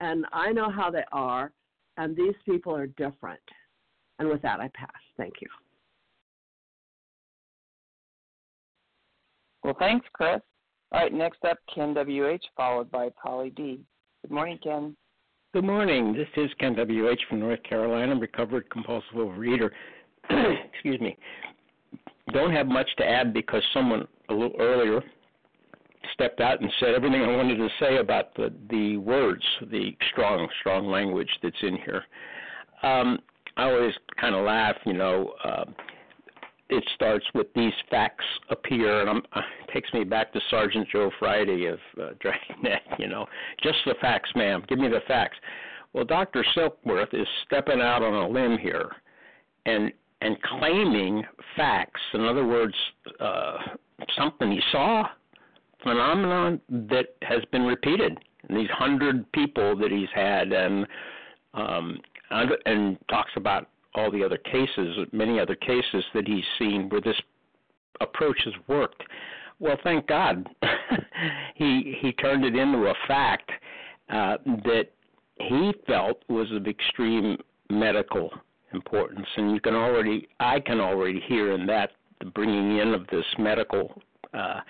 [0.00, 1.52] and I know how they are,
[1.96, 3.40] and these people are different.
[4.18, 4.90] And with that, I pass.
[5.16, 5.48] Thank you.
[9.62, 10.40] Well, thanks, Chris.
[10.92, 13.80] All right, next up, Ken WH, followed by Polly D.
[14.22, 14.94] Good morning, Ken.
[15.54, 16.12] Good morning.
[16.12, 17.20] This is Ken W.H.
[17.28, 19.70] from North Carolina, recovered compulsive overeater.
[20.28, 21.16] Excuse me.
[22.32, 25.00] Don't have much to add because someone a little earlier
[26.12, 30.48] stepped out and said everything I wanted to say about the the words, the strong,
[30.58, 32.02] strong language that's in here.
[32.82, 33.20] Um,
[33.56, 35.34] I always kind of laugh, you know.
[35.44, 35.66] Uh,
[36.70, 40.88] it starts with these facts appear, and I'm, uh, it takes me back to Sergeant
[40.90, 42.82] Joe Friday of uh, Dragnet.
[42.98, 43.26] You know,
[43.62, 44.64] just the facts, ma'am.
[44.68, 45.36] Give me the facts.
[45.92, 46.44] Well, Dr.
[46.56, 48.90] Silkworth is stepping out on a limb here,
[49.66, 51.22] and and claiming
[51.54, 52.00] facts.
[52.14, 52.74] In other words,
[53.20, 53.58] uh,
[54.16, 55.04] something he saw,
[55.82, 58.18] phenomenon that has been repeated.
[58.48, 60.86] And these hundred people that he's had, and
[61.52, 61.98] um,
[62.30, 67.16] and talks about all the other cases, many other cases that he's seen where this
[68.00, 69.02] approach has worked.
[69.60, 70.48] Well, thank God,
[71.54, 73.50] he he turned it into a fact
[74.10, 74.88] uh, that
[75.36, 77.38] he felt was of extreme
[77.70, 78.30] medical
[78.72, 81.90] importance, and you can already, I can already hear in that
[82.20, 84.00] the bringing in of this medical
[84.32, 84.60] uh,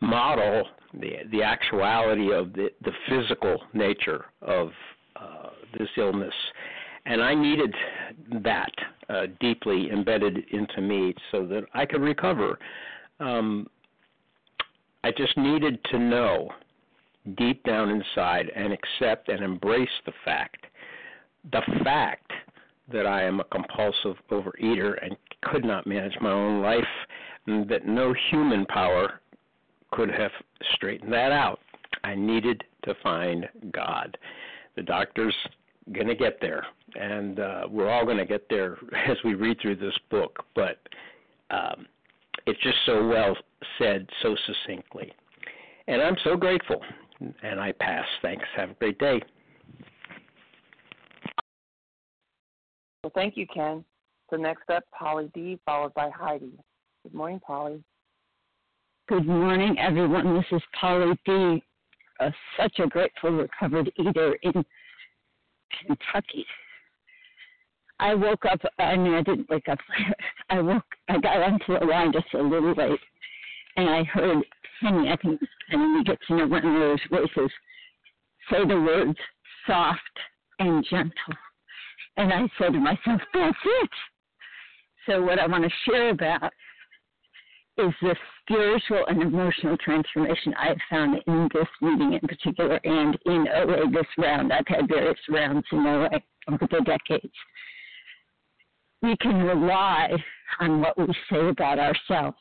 [0.00, 4.70] model, the the actuality of the the physical nature of
[5.16, 6.34] uh, this illness
[7.06, 7.74] and I needed
[8.42, 8.72] that
[9.08, 12.58] uh, deeply embedded into me so that I could recover.
[13.18, 13.68] Um,
[15.02, 16.50] I just needed to know
[17.36, 20.66] deep down inside and accept and embrace the fact,
[21.52, 22.30] the fact
[22.92, 26.84] that I am a compulsive overeater and could not manage my own life,
[27.46, 29.20] and that no human power
[29.90, 30.32] could have
[30.74, 31.60] straightened that out.
[32.04, 34.16] I needed to find God.
[34.76, 35.34] The doctors
[35.92, 36.64] going to get there,
[36.94, 38.78] and uh, we're all going to get there
[39.08, 40.44] as we read through this book.
[40.54, 40.78] But
[41.50, 41.86] um,
[42.46, 43.36] it's just so well
[43.78, 45.12] said, so succinctly,
[45.86, 46.80] and I'm so grateful.
[47.42, 48.06] And I pass.
[48.22, 48.44] Thanks.
[48.56, 49.20] Have a great day.
[53.04, 53.84] Well, thank you, Ken.
[54.30, 56.52] So next up, Polly D, followed by Heidi.
[57.02, 57.82] Good morning, Polly.
[59.08, 60.34] Good morning, everyone.
[60.34, 61.62] This is Polly D,
[62.20, 64.64] uh, such a grateful recovered eater in
[65.86, 66.46] Kentucky.
[67.98, 68.60] I woke up.
[68.78, 69.78] I mean, I didn't wake up.
[70.50, 70.84] I woke.
[71.08, 73.00] I got onto the line just a little late,
[73.76, 74.42] and I heard
[74.82, 75.10] Penny.
[75.10, 77.50] I think Penny gets in one of those voices
[78.50, 79.18] say the words
[79.66, 80.00] soft
[80.58, 81.34] and gentle,
[82.16, 83.90] and I said to myself, "That's it."
[85.06, 86.52] So, what I want to share about
[87.78, 93.16] is the spiritual and emotional transformation I have found in this meeting in particular and
[93.26, 94.52] in OA this round.
[94.52, 96.10] I've had various rounds in OA
[96.48, 97.32] over the decades.
[99.02, 100.10] We can rely
[100.60, 102.36] on what we say about ourselves.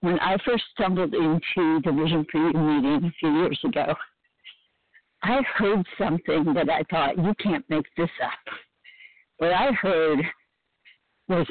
[0.00, 3.94] When I first stumbled into the Vision for You meeting a few years ago,
[5.22, 8.54] I heard something that I thought, you can't make this up.
[9.38, 10.20] What I heard
[11.28, 11.46] was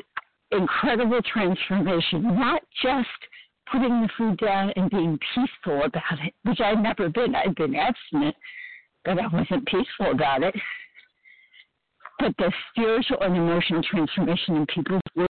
[0.51, 3.07] incredible transformation, not just
[3.71, 7.35] putting the food down and being peaceful about it, which I'd never been.
[7.35, 8.35] I'd been abstinent,
[9.03, 10.55] but I wasn't peaceful about it.
[12.19, 15.27] But the spiritual and emotional transformation in people's lives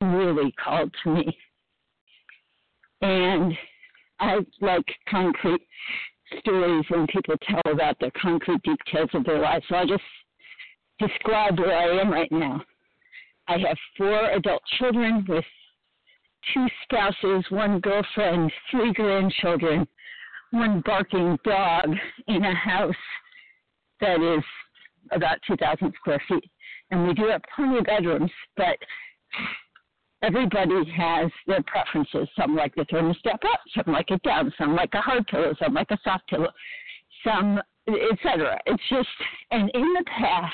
[0.00, 1.38] really called to me.
[3.02, 3.52] And
[4.20, 5.60] I like concrete
[6.40, 9.62] stories when people tell about the concrete details of their life.
[9.68, 10.02] So I'll just
[10.98, 12.62] describe where I am right now.
[13.48, 15.44] I have four adult children with
[16.52, 19.88] two spouses, one girlfriend, three grandchildren,
[20.50, 21.88] one barking dog
[22.26, 22.94] in a house
[24.00, 24.44] that is
[25.12, 26.44] about 2,000 square feet.
[26.90, 28.76] And we do have plenty of bedrooms, but
[30.22, 32.28] everybody has their preferences.
[32.38, 35.74] Some like the thermostat up, some like it down, some like a hard pillow, some
[35.74, 36.52] like a soft pillow,
[37.24, 38.58] some, etc.
[38.66, 39.08] It's just,
[39.50, 40.52] and in the past,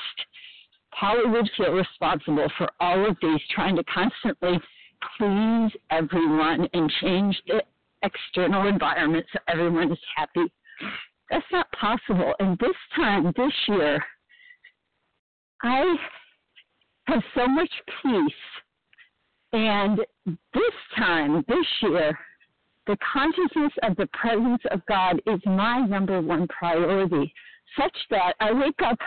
[0.99, 4.61] Polly would feel responsible for all of these, trying to constantly
[5.19, 7.63] please everyone and change the
[8.03, 10.53] external environment so everyone is happy.
[11.31, 12.35] That's not possible.
[12.39, 14.03] And this time, this year,
[15.63, 15.97] I
[17.07, 17.71] have so much
[18.03, 18.33] peace.
[19.53, 22.19] And this time, this year,
[22.87, 27.33] the consciousness of the presence of God is my number one priority,
[27.79, 28.99] such that I wake up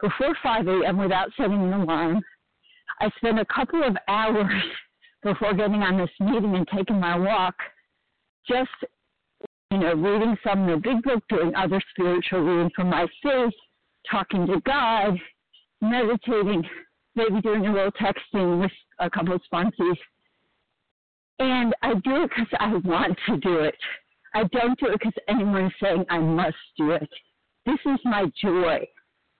[0.00, 0.98] before 5 a.m.
[0.98, 2.22] without setting an alarm.
[3.00, 4.52] I spend a couple of hours
[5.22, 7.54] before getting on this meeting and taking my walk,
[8.48, 8.70] just
[9.70, 13.52] you know, reading some of the big book, doing other spiritual reading from my faith,
[14.10, 15.18] talking to God,
[15.80, 16.64] meditating,
[17.16, 18.70] maybe doing a little texting with
[19.00, 19.96] a couple of sponsees.
[21.38, 23.74] And I do it because I want to do it.
[24.34, 27.08] I don't do it because anyone is saying I must do it.
[27.66, 28.86] This is my joy.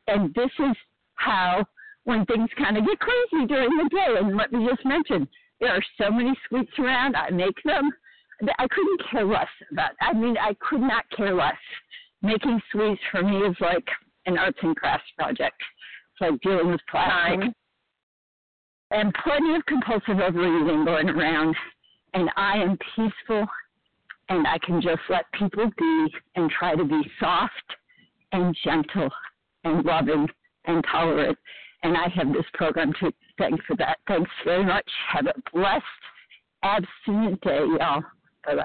[0.06, 0.76] And this is
[1.14, 1.64] how,
[2.04, 5.26] when things kind of get crazy during the day, and let me just mention,
[5.60, 7.90] there are so many sweets around, I make them.
[8.58, 9.92] I couldn't care less about.
[10.00, 11.56] I mean, I could not care less.
[12.22, 13.86] Making sweets for me is like
[14.26, 15.60] an arts and crafts project.
[16.12, 17.52] It's like dealing with plastic.
[18.90, 21.56] And plenty of compulsive overeating going around,
[22.14, 23.46] and I am peaceful,
[24.28, 27.50] and I can just let people be and try to be soft
[28.32, 29.10] and gentle
[29.66, 30.28] and loving
[30.64, 31.38] and tolerant.
[31.82, 33.98] And I have this program to thank for that.
[34.08, 34.88] Thanks very much.
[35.12, 35.84] Have a blessed,
[36.62, 38.02] abstinent day, y'all.
[38.44, 38.64] Bye bye.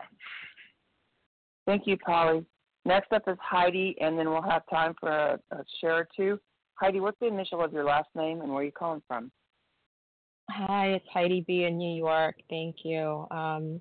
[1.66, 2.45] Thank you, Polly.
[2.86, 6.39] Next up is Heidi, and then we'll have time for a, a share or two.
[6.76, 9.32] Heidi, what's the initial of your last name and where are you calling from?
[10.49, 12.36] Hi, it's Heidi B in New York.
[12.49, 13.28] Thank you.
[13.30, 13.80] Um,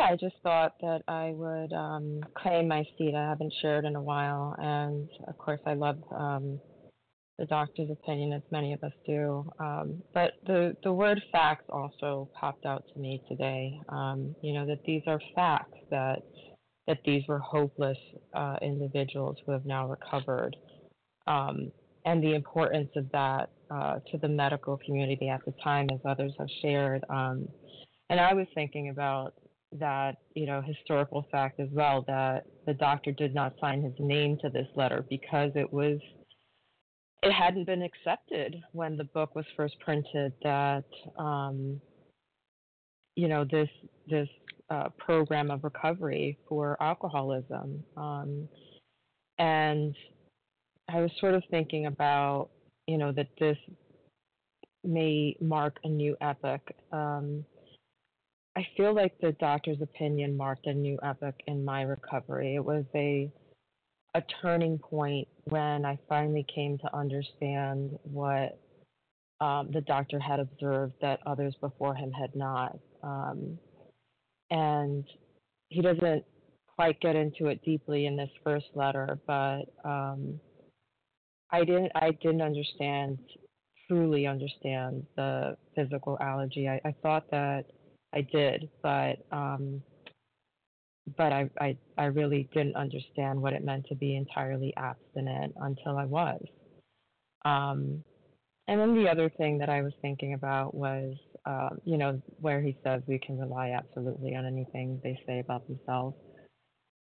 [0.00, 3.14] yeah, I just thought that I would um, claim my seat.
[3.14, 6.58] I haven't shared in a while, and of course, I love um,
[7.38, 9.44] the doctor's opinion, as many of us do.
[9.58, 13.78] Um, but the the word facts also popped out to me today.
[13.90, 16.22] Um, you know that these are facts that
[16.86, 17.98] that these were hopeless
[18.32, 20.56] uh, individuals who have now recovered,
[21.26, 21.70] um,
[22.06, 26.32] and the importance of that uh, to the medical community at the time, as others
[26.38, 27.04] have shared.
[27.10, 27.48] Um,
[28.08, 29.34] and I was thinking about
[29.78, 34.36] that you know historical fact as well that the doctor did not sign his name
[34.42, 35.98] to this letter because it was
[37.22, 40.84] it hadn't been accepted when the book was first printed that
[41.18, 41.80] um,
[43.14, 43.68] you know this
[44.08, 44.28] this
[44.70, 47.82] uh, program of recovery for alcoholism.
[47.96, 48.48] Um,
[49.38, 49.94] and
[50.88, 52.50] I was sort of thinking about
[52.86, 53.58] you know that this
[54.84, 56.62] may mark a new epoch.
[56.92, 57.44] Um,
[58.56, 62.56] I feel like the doctor's opinion marked a new epoch in my recovery.
[62.56, 63.30] It was a
[64.14, 68.58] a turning point when I finally came to understand what
[69.40, 72.76] um, the doctor had observed that others before him had not.
[73.04, 73.56] Um,
[74.50, 75.04] and
[75.68, 76.24] he doesn't
[76.74, 80.40] quite get into it deeply in this first letter, but um,
[81.52, 83.18] I didn't I didn't understand
[83.86, 86.68] truly understand the physical allergy.
[86.68, 87.64] I, I thought that
[88.12, 89.82] I did, but um,
[91.16, 95.96] but I, I I really didn't understand what it meant to be entirely abstinent until
[95.96, 96.42] I was.
[97.44, 98.04] Um,
[98.68, 102.60] and then the other thing that I was thinking about was, uh, you know, where
[102.60, 106.16] he says we can rely absolutely on anything they say about themselves.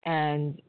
[0.05, 0.61] And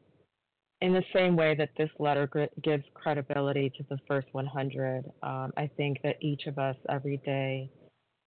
[0.80, 2.30] in the same way that this letter
[2.62, 7.70] gives credibility to the first 100, um, I think that each of us every day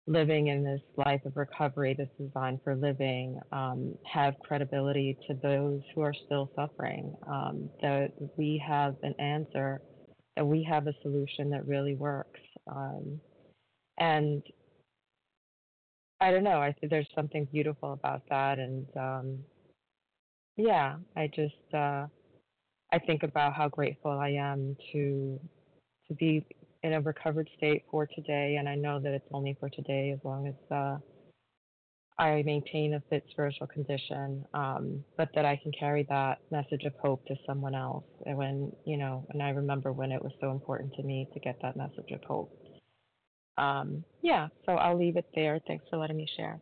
[0.06, 5.80] living in this life of recovery this design for living um, have credibility to those
[5.94, 7.14] who are still suffering.
[7.26, 9.80] Um, that we have an answer,
[10.36, 12.40] that we have a solution that really works.
[12.66, 13.20] Um,
[13.98, 14.42] and
[16.20, 16.60] I don't know.
[16.60, 19.38] I think there's something beautiful about that, and um,
[20.56, 22.06] yeah, I just uh,
[22.92, 25.40] I think about how grateful I am to
[26.08, 26.46] to be
[26.84, 30.22] in a recovered state for today, and I know that it's only for today as
[30.22, 30.98] long as uh,
[32.18, 36.92] I maintain a fit spiritual condition, um, but that I can carry that message of
[37.00, 38.04] hope to someone else.
[38.26, 41.40] And when, you know, and I remember when it was so important to me to
[41.40, 42.54] get that message of hope.
[43.56, 45.58] Um, yeah, so I'll leave it there.
[45.66, 46.60] Thanks for letting me share.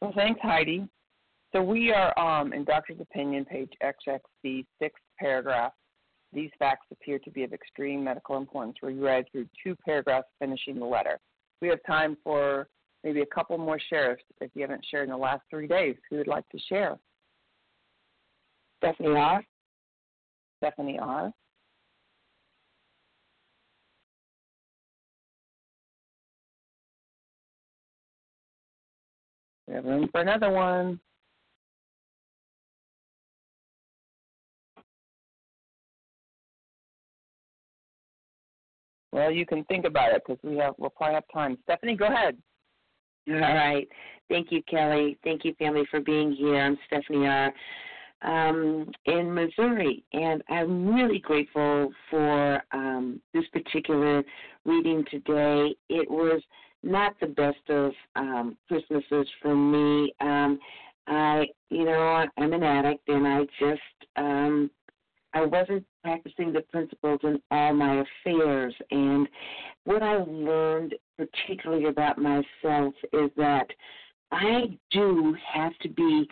[0.00, 0.86] Well, thanks, Heidi.
[1.52, 5.72] So we are um, in Doctor's Opinion, page XXC, sixth paragraph.
[6.32, 8.76] These facts appear to be of extreme medical importance.
[8.80, 11.18] Where we read through two paragraphs finishing the letter.
[11.60, 12.68] We have time for
[13.02, 15.96] maybe a couple more shares if you haven't shared in the last three days.
[16.10, 16.98] Who would like to share?
[18.78, 19.42] Stephanie R.
[20.58, 21.32] Stephanie R.
[29.66, 31.00] We have room for another one.
[39.18, 41.58] Well, you can think about it because we have we'll probably have time.
[41.64, 42.36] Stephanie, go ahead.
[43.28, 43.88] All right.
[44.28, 45.18] Thank you, Kelly.
[45.24, 46.54] Thank you, family, for being here.
[46.54, 47.52] I'm Stephanie R.
[48.22, 54.22] Um, in Missouri, and I'm really grateful for um, this particular
[54.64, 55.74] reading today.
[55.88, 56.40] It was
[56.84, 60.14] not the best of um, Christmases for me.
[60.20, 60.60] Um,
[61.08, 63.80] I, you know, I'm an addict, and I just,
[64.14, 64.70] um,
[65.38, 68.74] I wasn't practicing the principles in all my affairs.
[68.90, 69.28] And
[69.84, 73.66] what I learned, particularly about myself, is that
[74.32, 76.28] I do have to be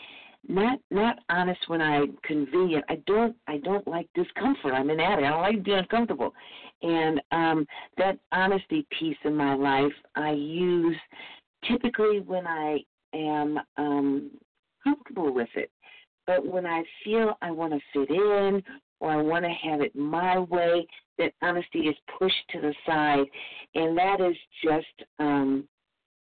[0.49, 2.85] not not honest when I'm convenient.
[2.89, 4.75] I don't I don't like discomfort.
[4.75, 5.27] I'm an addict.
[5.27, 6.33] I don't like being uncomfortable.
[6.83, 7.67] And um
[7.99, 10.97] that honesty piece in my life I use
[11.69, 12.81] typically when I
[13.15, 14.31] am um
[14.83, 15.71] comfortable with it.
[16.27, 18.63] But when I feel I want to fit in
[19.01, 20.87] or I want to have it my way,
[21.19, 23.27] that honesty is pushed to the side.
[23.75, 25.69] And that is just um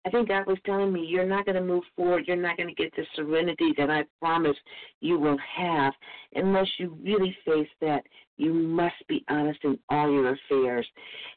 [0.05, 2.25] I think God was telling me, you're not going to move forward.
[2.27, 4.55] You're not going to get the serenity that I promise
[5.01, 5.93] you will have
[6.35, 8.03] unless you really face that
[8.37, 10.85] you must be honest in all your affairs.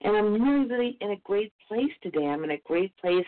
[0.02, 2.26] And I'm really, really in a great place today.
[2.26, 3.24] I'm in a great place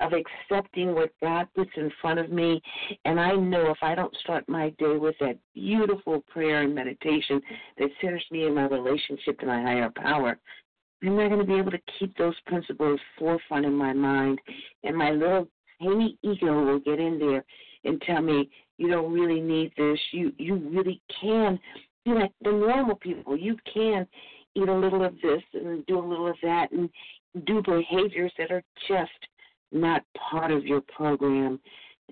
[0.00, 2.60] of accepting what God puts in front of me.
[3.04, 7.40] And I know if I don't start my day with that beautiful prayer and meditation
[7.78, 10.38] that centers me in my relationship to my higher power,
[11.02, 14.38] I'm not going to be able to keep those principles forefront in my mind,
[14.84, 15.48] and my little
[15.82, 17.44] tiny ego will get in there
[17.84, 19.98] and tell me you don't really need this.
[20.12, 21.58] You you really can
[22.04, 23.36] be like the normal people.
[23.36, 24.06] You can
[24.54, 26.90] eat a little of this and do a little of that and
[27.46, 29.10] do behaviors that are just
[29.72, 31.60] not part of your program.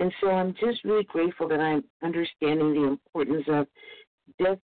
[0.01, 3.67] And so I'm just really grateful that I'm understanding the importance of
[4.41, 4.61] just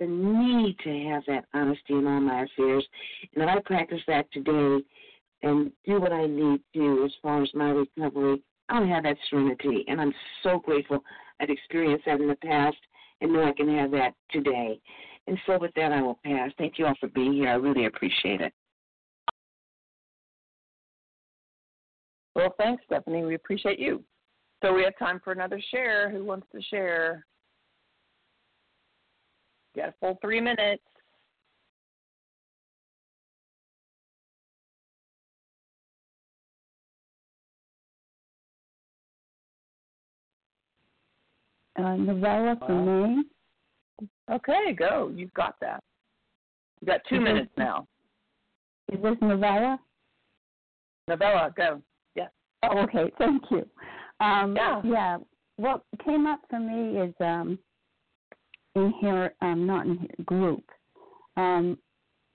[0.00, 2.86] the need to have that honesty in all my affairs.
[3.34, 4.84] And if I practice that today
[5.42, 9.84] and do what I need to as far as my recovery, I'll have that serenity.
[9.88, 11.02] And I'm so grateful
[11.40, 12.76] I've experienced that in the past
[13.20, 14.80] and know I can have that today.
[15.26, 16.50] And so with that, I will pass.
[16.58, 17.50] Thank you all for being here.
[17.50, 18.52] I really appreciate it.
[22.34, 23.24] Well, thanks, Stephanie.
[23.24, 24.02] We appreciate you.
[24.62, 26.10] So we have time for another share.
[26.10, 27.26] Who wants to share?
[29.74, 30.82] You got a full three minutes.
[41.76, 43.24] Uh, novella for me.
[44.30, 45.10] Okay, go.
[45.14, 45.82] You've got that.
[46.80, 47.86] You got two minutes now.
[48.92, 49.78] Is this novella?
[51.08, 51.82] Novella, go.
[52.62, 53.10] Oh, okay.
[53.18, 53.66] Thank you.
[54.20, 54.82] Um, Yeah.
[54.84, 55.18] yeah.
[55.56, 57.58] What came up for me is um,
[59.00, 60.64] here, um, not in here, group.
[61.36, 61.78] Um,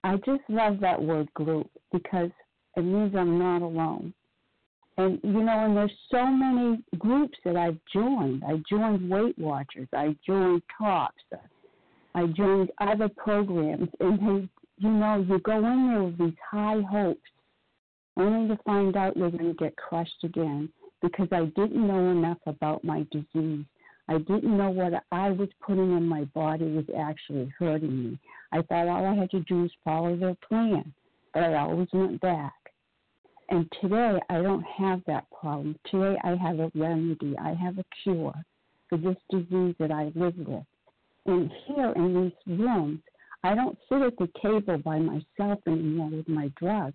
[0.03, 2.29] I just love that word group because
[2.75, 4.13] it means I'm not alone.
[4.97, 8.43] And you know, and there's so many groups that I've joined.
[8.43, 9.87] I joined Weight Watchers.
[9.93, 11.23] I joined Tops.
[12.15, 16.81] I joined other programs, and they, you know, you go in there with these high
[16.89, 17.29] hopes,
[18.17, 20.69] only to find out you're going to get crushed again
[21.01, 23.65] because I didn't know enough about my disease.
[24.09, 28.19] I didn't know what I was putting in my body was actually hurting me.
[28.51, 30.93] I thought all I had to do was follow their plan,
[31.33, 32.53] but I always went back.
[33.49, 35.77] And today I don't have that problem.
[35.91, 37.35] Today I have a remedy.
[37.37, 38.33] I have a cure
[38.89, 40.63] for this disease that I live with.
[41.25, 42.99] And here in these rooms,
[43.43, 46.93] I don't sit at the table by myself anymore with my drug.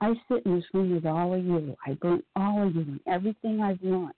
[0.00, 1.74] I sit in this room with all of you.
[1.86, 4.12] I bring all of you and everything I've learned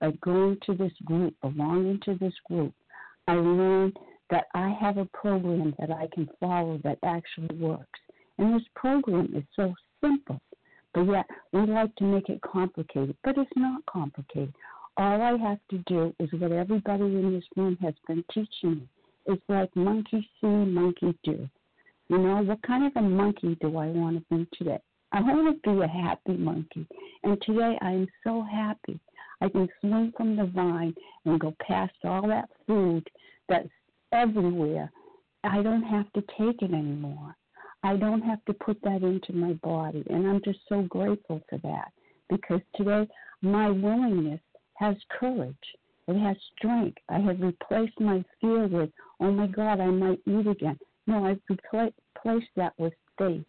[0.00, 2.74] by going to this group, belonging to this group.
[3.28, 3.96] I learned
[4.30, 8.00] that I have a program that I can follow that actually works.
[8.38, 10.40] And this program is so simple,
[10.92, 13.16] but yet we like to make it complicated.
[13.22, 14.54] But it's not complicated.
[14.96, 18.88] All I have to do is what everybody in this room has been teaching me.
[19.26, 21.48] It's like monkey see, monkey do.
[22.08, 24.80] You know, what kind of a monkey do I want to be today?
[25.14, 26.86] I want to be a happy monkey.
[27.22, 28.98] And today I am so happy.
[29.42, 30.94] I can swing from the vine
[31.24, 33.06] and go past all that food
[33.48, 33.68] that's
[34.12, 34.90] everywhere.
[35.44, 37.34] I don't have to take it anymore.
[37.82, 40.02] I don't have to put that into my body.
[40.08, 41.92] And I'm just so grateful for that
[42.30, 43.06] because today
[43.42, 44.40] my willingness
[44.74, 45.56] has courage.
[46.08, 46.98] It has strength.
[47.08, 48.90] I have replaced my fear with,
[49.20, 50.78] oh my God, I might eat again.
[51.06, 53.44] No, I've replaced that with faith.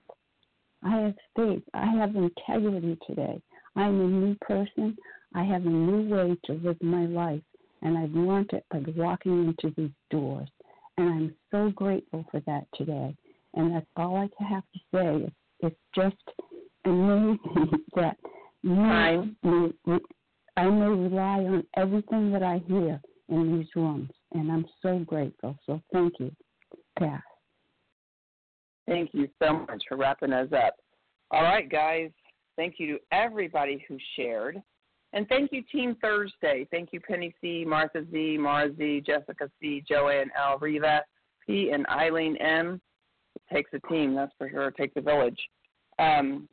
[0.86, 1.64] I have faith.
[1.74, 3.42] I have integrity today.
[3.76, 4.96] I'm a new person.
[5.34, 7.42] I have a new way to live my life.
[7.82, 10.48] And I've learned it by walking into these doors.
[10.98, 13.16] And I'm so grateful for that today.
[13.56, 15.26] And that's all I have to say.
[15.26, 16.16] It's, it's just
[16.86, 17.40] amazing
[17.96, 18.18] that
[18.64, 19.74] you,
[20.56, 24.12] I may rely on everything that I hear in these rooms.
[24.34, 25.58] And I'm so grateful.
[25.66, 26.32] So thank you.
[26.98, 27.22] Pass.
[28.88, 30.76] Thank you so much for wrapping us up.
[31.32, 32.12] All right, guys.
[32.56, 34.62] Thank you to everybody who shared.
[35.14, 36.68] And thank you, Team Thursday.
[36.72, 41.02] Thank you, Penny C, Martha Z, Mara Z, Jessica C, Joanne L, Riva
[41.46, 42.82] P, and Eileen M.
[43.36, 44.68] It takes a team, that's for sure.
[44.70, 45.40] It takes a village.
[46.00, 46.48] Um,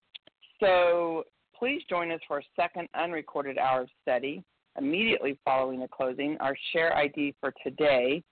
[0.61, 1.24] so
[1.59, 4.45] please join us for a second unrecorded hour of study
[4.78, 6.37] immediately following the closing.
[6.41, 8.22] Our share ID for today,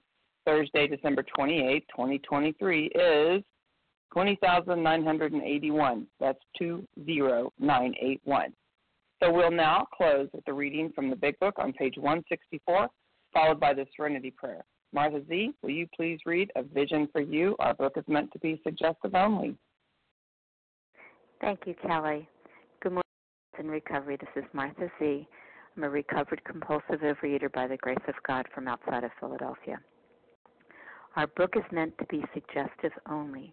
[0.45, 3.43] Thursday, December 28, 2023, is
[4.13, 6.07] 20,981.
[6.21, 8.53] That's 20981.
[9.23, 12.89] So we'll now close with the reading from the Big Book on page 164,
[13.33, 14.65] followed by the Serenity Prayer.
[14.93, 17.57] Martha Z, will you please read A Vision for You?
[17.59, 19.57] Our book is meant to be suggestive only.
[21.41, 22.29] Thank you, Kelly.
[22.81, 23.03] Good morning,
[23.59, 24.17] in recovery.
[24.19, 25.29] This is Martha Z.
[25.77, 29.79] I'm a recovered compulsive overeater by the grace of God from outside of Philadelphia.
[31.17, 33.53] Our book is meant to be suggestive only